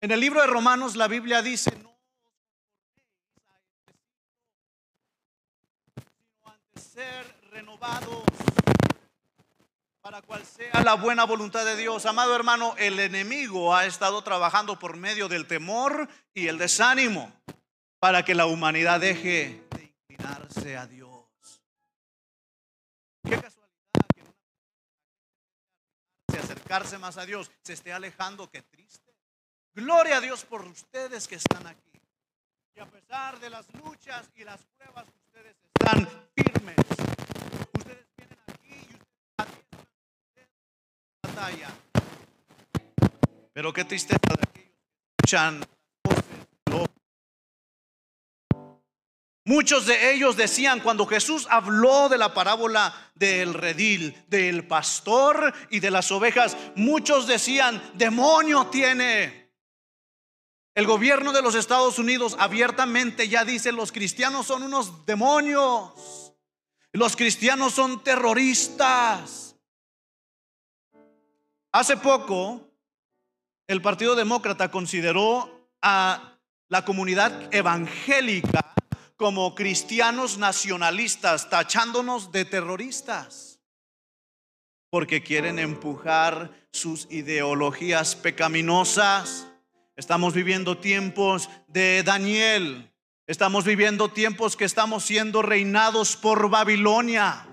En 0.00 0.10
el 0.10 0.18
libro 0.18 0.40
de 0.40 0.48
Romanos 0.48 0.96
la 0.96 1.06
Biblia 1.06 1.42
dice, 1.42 1.70
ser 6.74 7.36
renovados 7.52 8.24
para 10.00 10.22
cual 10.22 10.44
sea 10.44 10.82
la 10.82 10.94
buena 10.94 11.22
voluntad 11.22 11.64
de 11.64 11.76
Dios. 11.76 12.04
Amado 12.04 12.34
hermano, 12.34 12.74
el 12.78 12.98
enemigo 12.98 13.76
ha 13.76 13.86
estado 13.86 14.22
trabajando 14.22 14.76
por 14.76 14.96
medio 14.96 15.28
del 15.28 15.46
temor 15.46 16.08
y 16.34 16.48
el 16.48 16.58
desánimo 16.58 17.32
para 18.00 18.24
que 18.24 18.34
la 18.34 18.46
humanidad 18.46 18.98
deje 18.98 19.67
de 20.18 20.24
inclinarse 20.24 20.76
a 20.76 20.86
Dios. 20.86 21.62
Qué 23.24 23.40
casualidad 23.40 23.68
que 24.14 24.24
de 26.32 26.38
acercarse 26.38 26.98
más 26.98 27.16
a 27.16 27.26
Dios 27.26 27.50
se 27.62 27.72
esté 27.72 27.92
alejando, 27.92 28.50
qué 28.50 28.62
triste. 28.62 29.14
Gloria 29.74 30.18
a 30.18 30.20
Dios 30.20 30.44
por 30.44 30.62
ustedes 30.62 31.28
que 31.28 31.36
están 31.36 31.66
aquí. 31.66 32.00
Y 32.74 32.80
a 32.80 32.86
pesar 32.86 33.38
de 33.40 33.50
las 33.50 33.72
luchas 33.74 34.28
y 34.36 34.44
las 34.44 34.64
pruebas 34.76 35.06
ustedes 35.26 35.56
están 35.74 36.08
firmes. 36.34 36.76
Ustedes 37.76 38.06
vienen 38.16 38.38
aquí 38.46 38.74
y 38.74 38.94
ustedes 38.94 40.48
batalla. 41.22 41.68
Pero 43.52 43.72
qué 43.72 43.84
tristeza 43.84 44.20
de 44.26 44.42
aquellos 44.48 44.70
que 44.70 44.94
escuchan 45.26 45.60
voces 46.04 46.38
Muchos 49.48 49.86
de 49.86 50.12
ellos 50.12 50.36
decían 50.36 50.80
cuando 50.80 51.06
Jesús 51.06 51.46
habló 51.48 52.10
de 52.10 52.18
la 52.18 52.34
parábola 52.34 52.94
del 53.14 53.54
redil, 53.54 54.22
del 54.28 54.66
pastor 54.66 55.54
y 55.70 55.80
de 55.80 55.90
las 55.90 56.12
ovejas, 56.12 56.54
muchos 56.76 57.26
decían, 57.26 57.82
demonio 57.94 58.66
tiene. 58.66 59.50
El 60.74 60.86
gobierno 60.86 61.32
de 61.32 61.40
los 61.40 61.54
Estados 61.54 61.98
Unidos 61.98 62.36
abiertamente 62.38 63.26
ya 63.30 63.46
dice, 63.46 63.72
los 63.72 63.90
cristianos 63.90 64.46
son 64.46 64.64
unos 64.64 65.06
demonios, 65.06 66.34
los 66.92 67.16
cristianos 67.16 67.72
son 67.72 68.04
terroristas. 68.04 69.56
Hace 71.72 71.96
poco, 71.96 72.68
el 73.66 73.80
Partido 73.80 74.14
Demócrata 74.14 74.70
consideró 74.70 75.70
a 75.80 76.38
la 76.68 76.84
comunidad 76.84 77.48
evangélica 77.50 78.74
como 79.18 79.56
cristianos 79.56 80.38
nacionalistas, 80.38 81.50
tachándonos 81.50 82.30
de 82.30 82.44
terroristas, 82.44 83.60
porque 84.90 85.24
quieren 85.24 85.58
empujar 85.58 86.68
sus 86.70 87.08
ideologías 87.10 88.14
pecaminosas. 88.14 89.48
Estamos 89.96 90.34
viviendo 90.34 90.78
tiempos 90.78 91.50
de 91.66 92.04
Daniel, 92.04 92.94
estamos 93.26 93.64
viviendo 93.64 94.08
tiempos 94.08 94.56
que 94.56 94.64
estamos 94.64 95.04
siendo 95.04 95.42
reinados 95.42 96.16
por 96.16 96.48
Babilonia. 96.48 97.44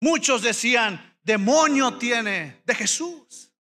Muchos 0.00 0.42
decían, 0.42 1.16
demonio 1.22 1.96
tiene 1.96 2.60
de 2.66 2.74
Jesús. 2.74 3.53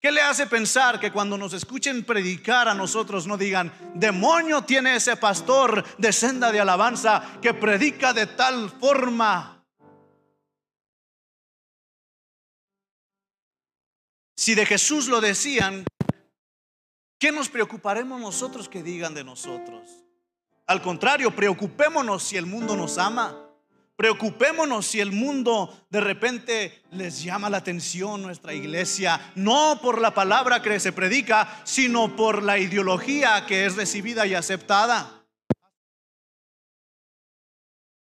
¿Qué 0.00 0.12
le 0.12 0.20
hace 0.20 0.46
pensar 0.46 1.00
que 1.00 1.10
cuando 1.10 1.36
nos 1.36 1.52
escuchen 1.52 2.04
predicar 2.04 2.68
a 2.68 2.74
nosotros 2.74 3.26
no 3.26 3.36
digan, 3.36 3.72
demonio 3.94 4.62
tiene 4.62 4.94
ese 4.94 5.16
pastor 5.16 5.84
de 5.98 6.12
senda 6.12 6.52
de 6.52 6.60
alabanza 6.60 7.40
que 7.42 7.52
predica 7.52 8.12
de 8.12 8.26
tal 8.26 8.70
forma? 8.70 9.66
Si 14.36 14.54
de 14.54 14.64
Jesús 14.66 15.08
lo 15.08 15.20
decían, 15.20 15.84
¿qué 17.18 17.32
nos 17.32 17.48
preocuparemos 17.48 18.20
nosotros 18.20 18.68
que 18.68 18.84
digan 18.84 19.14
de 19.14 19.24
nosotros? 19.24 20.04
Al 20.68 20.80
contrario, 20.80 21.34
preocupémonos 21.34 22.22
si 22.22 22.36
el 22.36 22.46
mundo 22.46 22.76
nos 22.76 22.98
ama. 22.98 23.47
Preocupémonos 23.98 24.86
si 24.86 25.00
el 25.00 25.10
mundo 25.10 25.86
de 25.90 26.00
repente 26.00 26.84
les 26.92 27.20
llama 27.20 27.50
la 27.50 27.56
atención 27.56 28.22
nuestra 28.22 28.54
iglesia, 28.54 29.32
no 29.34 29.80
por 29.82 30.00
la 30.00 30.14
palabra 30.14 30.62
que 30.62 30.78
se 30.78 30.92
predica, 30.92 31.60
sino 31.64 32.14
por 32.14 32.44
la 32.44 32.58
ideología 32.60 33.44
que 33.44 33.66
es 33.66 33.74
recibida 33.74 34.24
y 34.24 34.34
aceptada. 34.34 35.26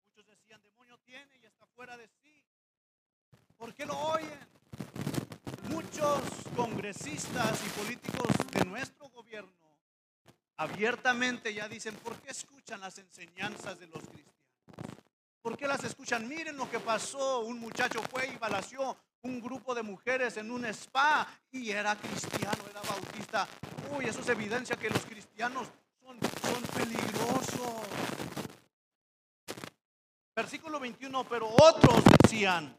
Muchos 0.07 0.29
decían, 0.29 0.61
demonio 0.63 0.97
tiene 0.99 1.27
y 1.43 1.45
está 1.45 1.65
fuera 1.75 1.97
de 1.97 2.07
sí. 2.07 2.41
¿Por 3.57 3.75
qué 3.75 3.85
lo 3.85 3.99
oyen? 3.99 4.39
Muchos 5.67 6.21
congresistas 6.55 7.59
y 7.65 7.69
políticos 7.77 8.31
de 8.53 8.63
nuestro 8.63 9.09
gobierno 9.09 9.51
abiertamente 10.55 11.53
ya 11.53 11.67
dicen, 11.67 11.95
¿por 11.95 12.15
qué 12.21 12.31
escuchan 12.31 12.79
las 12.79 12.97
enseñanzas 12.97 13.77
de 13.77 13.87
los 13.87 14.03
cristianos? 14.03 14.31
¿Por 15.41 15.57
qué 15.57 15.67
las 15.67 15.83
escuchan? 15.83 16.27
Miren 16.27 16.55
lo 16.55 16.69
que 16.69 16.79
pasó. 16.79 17.39
Un 17.41 17.59
muchacho 17.59 18.01
fue 18.11 18.27
y 18.27 18.37
balació 18.37 18.95
un 19.23 19.41
grupo 19.41 19.73
de 19.73 19.81
mujeres 19.81 20.37
en 20.37 20.51
un 20.51 20.65
spa 20.65 21.27
y 21.51 21.71
era 21.71 21.95
cristiano, 21.95 22.63
era 22.69 22.81
bautista. 22.81 23.47
Uy, 23.95 24.05
eso 24.05 24.21
es 24.21 24.29
evidencia 24.29 24.75
que 24.75 24.89
los 24.89 25.03
cristianos 25.05 25.67
son, 25.99 26.19
son 26.41 26.63
peligrosos. 26.75 27.87
Versículo 30.35 30.79
21, 30.79 31.23
pero 31.25 31.49
otros 31.49 32.03
decían, 32.21 32.75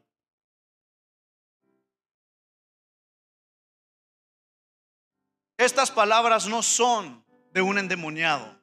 estas 5.56 5.90
palabras 5.90 6.46
no 6.46 6.62
son 6.62 7.24
de 7.52 7.62
un 7.62 7.78
endemoniado. 7.78 8.60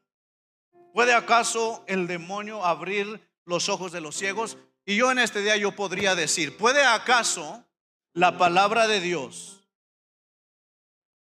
¿Puede 0.94 1.14
acaso 1.14 1.84
el 1.88 2.08
demonio 2.08 2.66
abrir 2.66 3.29
los 3.50 3.68
ojos 3.68 3.92
de 3.92 4.00
los 4.00 4.16
ciegos. 4.16 4.58
Y 4.86 4.96
yo 4.96 5.12
en 5.12 5.20
este 5.20 5.42
día 5.42 5.58
yo 5.58 5.76
podría 5.76 6.16
decir, 6.16 6.56
¿puede 6.56 6.86
acaso 6.86 7.66
la 8.14 8.38
palabra 8.38 8.88
de 8.88 9.02
Dios, 9.02 9.68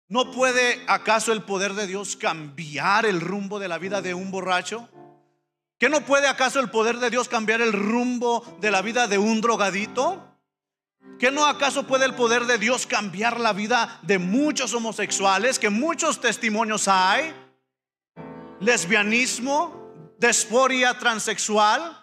no 0.09 0.31
puede 0.31 0.83
acaso 0.87 1.33
el 1.33 1.43
poder 1.43 1.73
de 1.73 1.87
Dios 1.87 2.15
cambiar 2.15 3.05
el 3.05 3.19
rumbo 3.19 3.59
de 3.59 3.67
la 3.67 3.77
vida 3.77 4.01
de 4.01 4.13
un 4.13 4.29
borracho? 4.29 4.87
¿Que 5.79 5.89
no 5.89 6.01
puede 6.01 6.27
acaso 6.27 6.59
el 6.59 6.69
poder 6.69 6.97
de 6.97 7.09
Dios 7.09 7.27
cambiar 7.27 7.61
el 7.61 7.73
rumbo 7.73 8.57
de 8.61 8.71
la 8.71 8.81
vida 8.81 9.07
de 9.07 9.17
un 9.17 9.41
drogadito? 9.41 10.23
¿Que 11.19 11.31
no 11.31 11.45
acaso 11.45 11.87
puede 11.87 12.05
el 12.05 12.13
poder 12.13 12.45
de 12.45 12.57
Dios 12.57 12.85
cambiar 12.85 13.39
la 13.39 13.53
vida 13.53 13.99
de 14.03 14.17
muchos 14.17 14.73
homosexuales? 14.73 15.59
Que 15.59 15.69
muchos 15.69 16.21
testimonios 16.21 16.87
hay. 16.87 17.33
Lesbianismo, 18.59 19.93
desforia 20.17 20.97
transexual. 20.97 21.96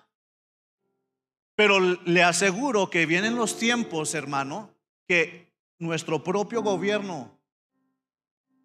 Pero 1.54 1.78
le 1.78 2.22
aseguro 2.22 2.90
que 2.90 3.06
vienen 3.06 3.36
los 3.36 3.58
tiempos, 3.58 4.14
hermano, 4.14 4.74
que 5.06 5.52
nuestro 5.78 6.22
propio 6.22 6.62
gobierno 6.62 7.38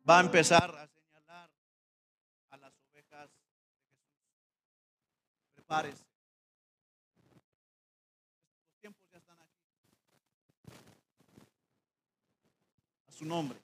va 0.10 0.18
a 0.18 0.22
empezar 0.22 0.76
a 0.76 0.88
señalar 0.88 1.52
a 2.50 2.58
las 2.58 2.74
ovejas. 2.92 3.30
Prepárese. 5.54 6.04
Los 8.66 8.80
tiempos 8.80 9.08
ya 9.12 9.18
están 9.20 9.40
aquí. 9.40 9.64
A 13.08 13.12
su 13.12 13.26
nombre. 13.26 13.60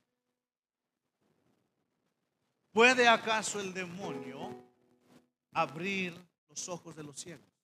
¿Puede 2.72 3.08
acaso 3.08 3.60
el 3.60 3.74
demonio 3.74 4.54
abrir 5.52 6.14
los 6.50 6.70
ojos 6.70 6.96
de 6.96 7.04
los 7.04 7.16
ciegos? 7.18 7.55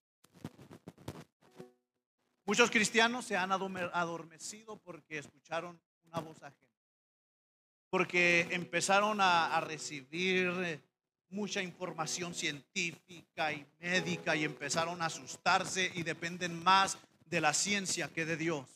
Muchos 2.51 2.69
cristianos 2.69 3.23
se 3.23 3.37
han 3.37 3.53
adormecido 3.53 4.75
porque 4.83 5.19
escucharon 5.19 5.79
una 6.03 6.19
voz 6.19 6.35
ajena, 6.43 6.83
porque 7.89 8.45
empezaron 8.51 9.19
a, 9.21 9.57
recibir 9.61 10.81
mucha 11.29 11.61
información 11.61 12.33
científica 12.33 13.53
y 13.53 13.65
médica 13.79 14.35
y 14.35 14.43
empezaron 14.43 15.01
a 15.01 15.05
asustarse 15.05 15.93
y 15.95 16.03
dependen 16.03 16.61
más 16.61 16.97
de 17.25 17.39
la 17.39 17.53
ciencia 17.53 18.09
que 18.09 18.25
de 18.25 18.35
Dios. 18.35 18.67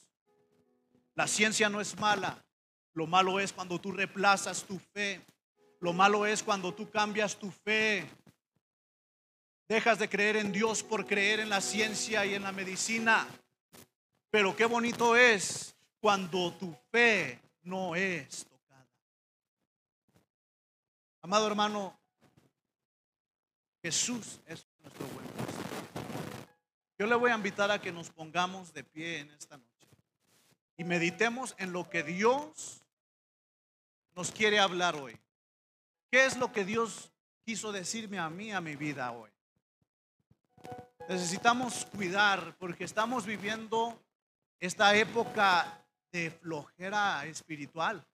La 1.13 1.27
ciencia 1.27 1.67
no 1.67 1.81
es 1.81 1.99
mala, 1.99 2.41
lo 2.93 3.07
malo 3.07 3.41
es 3.41 3.51
cuando 3.51 3.77
tú 3.81 3.91
reemplazas 3.91 4.63
tu 4.63 4.79
fe, 4.79 5.19
lo 5.81 5.91
malo 5.91 6.25
es 6.25 6.43
cuando 6.43 6.73
tú 6.73 6.89
cambias 6.89 7.35
tu 7.35 7.51
fe. 7.51 8.07
Dejas 9.67 9.99
de 9.99 10.07
creer 10.07 10.37
en 10.37 10.53
Dios 10.53 10.81
por 10.81 11.05
creer 11.05 11.41
en 11.41 11.49
la 11.49 11.59
ciencia 11.59 12.25
y 12.25 12.35
en 12.35 12.43
la 12.43 12.53
medicina. 12.53 13.27
Pero 14.35 14.53
qué 14.53 14.65
bonito 14.65 15.15
es 15.15 15.73
cuando 16.01 16.51
tu 16.55 16.75
fe 16.91 17.39
no 17.63 17.95
es 17.95 18.45
tocada. 18.45 18.85
Amado 21.21 21.47
hermano, 21.47 21.97
Jesús 23.81 24.41
es 24.45 24.67
nuestro 24.81 25.07
buen 25.07 25.25
pastor. 25.27 25.63
Yo 26.99 27.07
le 27.07 27.15
voy 27.15 27.31
a 27.31 27.35
invitar 27.35 27.71
a 27.71 27.79
que 27.79 27.93
nos 27.93 28.09
pongamos 28.09 28.73
de 28.73 28.83
pie 28.83 29.19
en 29.19 29.31
esta 29.31 29.55
noche 29.55 29.87
y 30.75 30.83
meditemos 30.83 31.55
en 31.57 31.71
lo 31.71 31.89
que 31.89 32.03
Dios 32.03 32.83
nos 34.17 34.31
quiere 34.31 34.59
hablar 34.59 34.97
hoy. 34.97 35.17
¿Qué 36.11 36.25
es 36.25 36.35
lo 36.35 36.51
que 36.51 36.65
Dios 36.65 37.09
quiso 37.45 37.71
decirme 37.71 38.19
a 38.19 38.29
mí, 38.29 38.51
a 38.51 38.59
mi 38.59 38.75
vida 38.75 39.13
hoy? 39.13 39.29
Necesitamos 41.07 41.85
cuidar 41.85 42.57
porque 42.57 42.83
estamos 42.83 43.25
viviendo 43.25 43.97
esta 44.59 44.95
época 44.95 45.85
de 46.11 46.31
flojera 46.31 47.25
espiritual. 47.25 48.05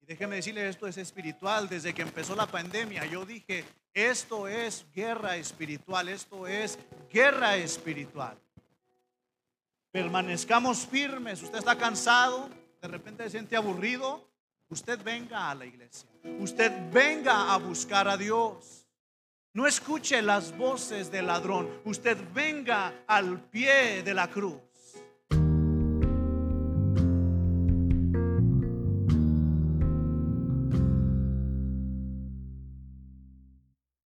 Y 0.00 0.06
déjeme 0.06 0.36
decirle, 0.36 0.68
esto 0.68 0.86
es 0.86 0.98
espiritual. 0.98 1.68
Desde 1.68 1.94
que 1.94 2.02
empezó 2.02 2.34
la 2.36 2.46
pandemia, 2.46 3.06
yo 3.06 3.24
dije, 3.24 3.64
esto 3.94 4.48
es 4.48 4.84
guerra 4.92 5.36
espiritual, 5.36 6.08
esto 6.08 6.46
es 6.46 6.78
guerra 7.10 7.56
espiritual. 7.56 8.36
Permanezcamos 9.90 10.86
firmes. 10.86 11.42
Usted 11.42 11.58
está 11.58 11.78
cansado, 11.78 12.50
de 12.82 12.88
repente 12.88 13.22
se 13.24 13.30
siente 13.30 13.56
aburrido. 13.56 14.28
Usted 14.68 15.00
venga 15.02 15.50
a 15.50 15.54
la 15.54 15.66
iglesia. 15.66 16.08
Usted 16.40 16.72
venga 16.90 17.54
a 17.54 17.58
buscar 17.58 18.08
a 18.08 18.16
Dios. 18.16 18.86
No 19.52 19.68
escuche 19.68 20.20
las 20.20 20.56
voces 20.56 21.12
del 21.12 21.28
ladrón. 21.28 21.70
Usted 21.84 22.18
venga 22.34 23.04
al 23.06 23.40
pie 23.40 24.02
de 24.02 24.12
la 24.12 24.28
cruz. 24.28 24.60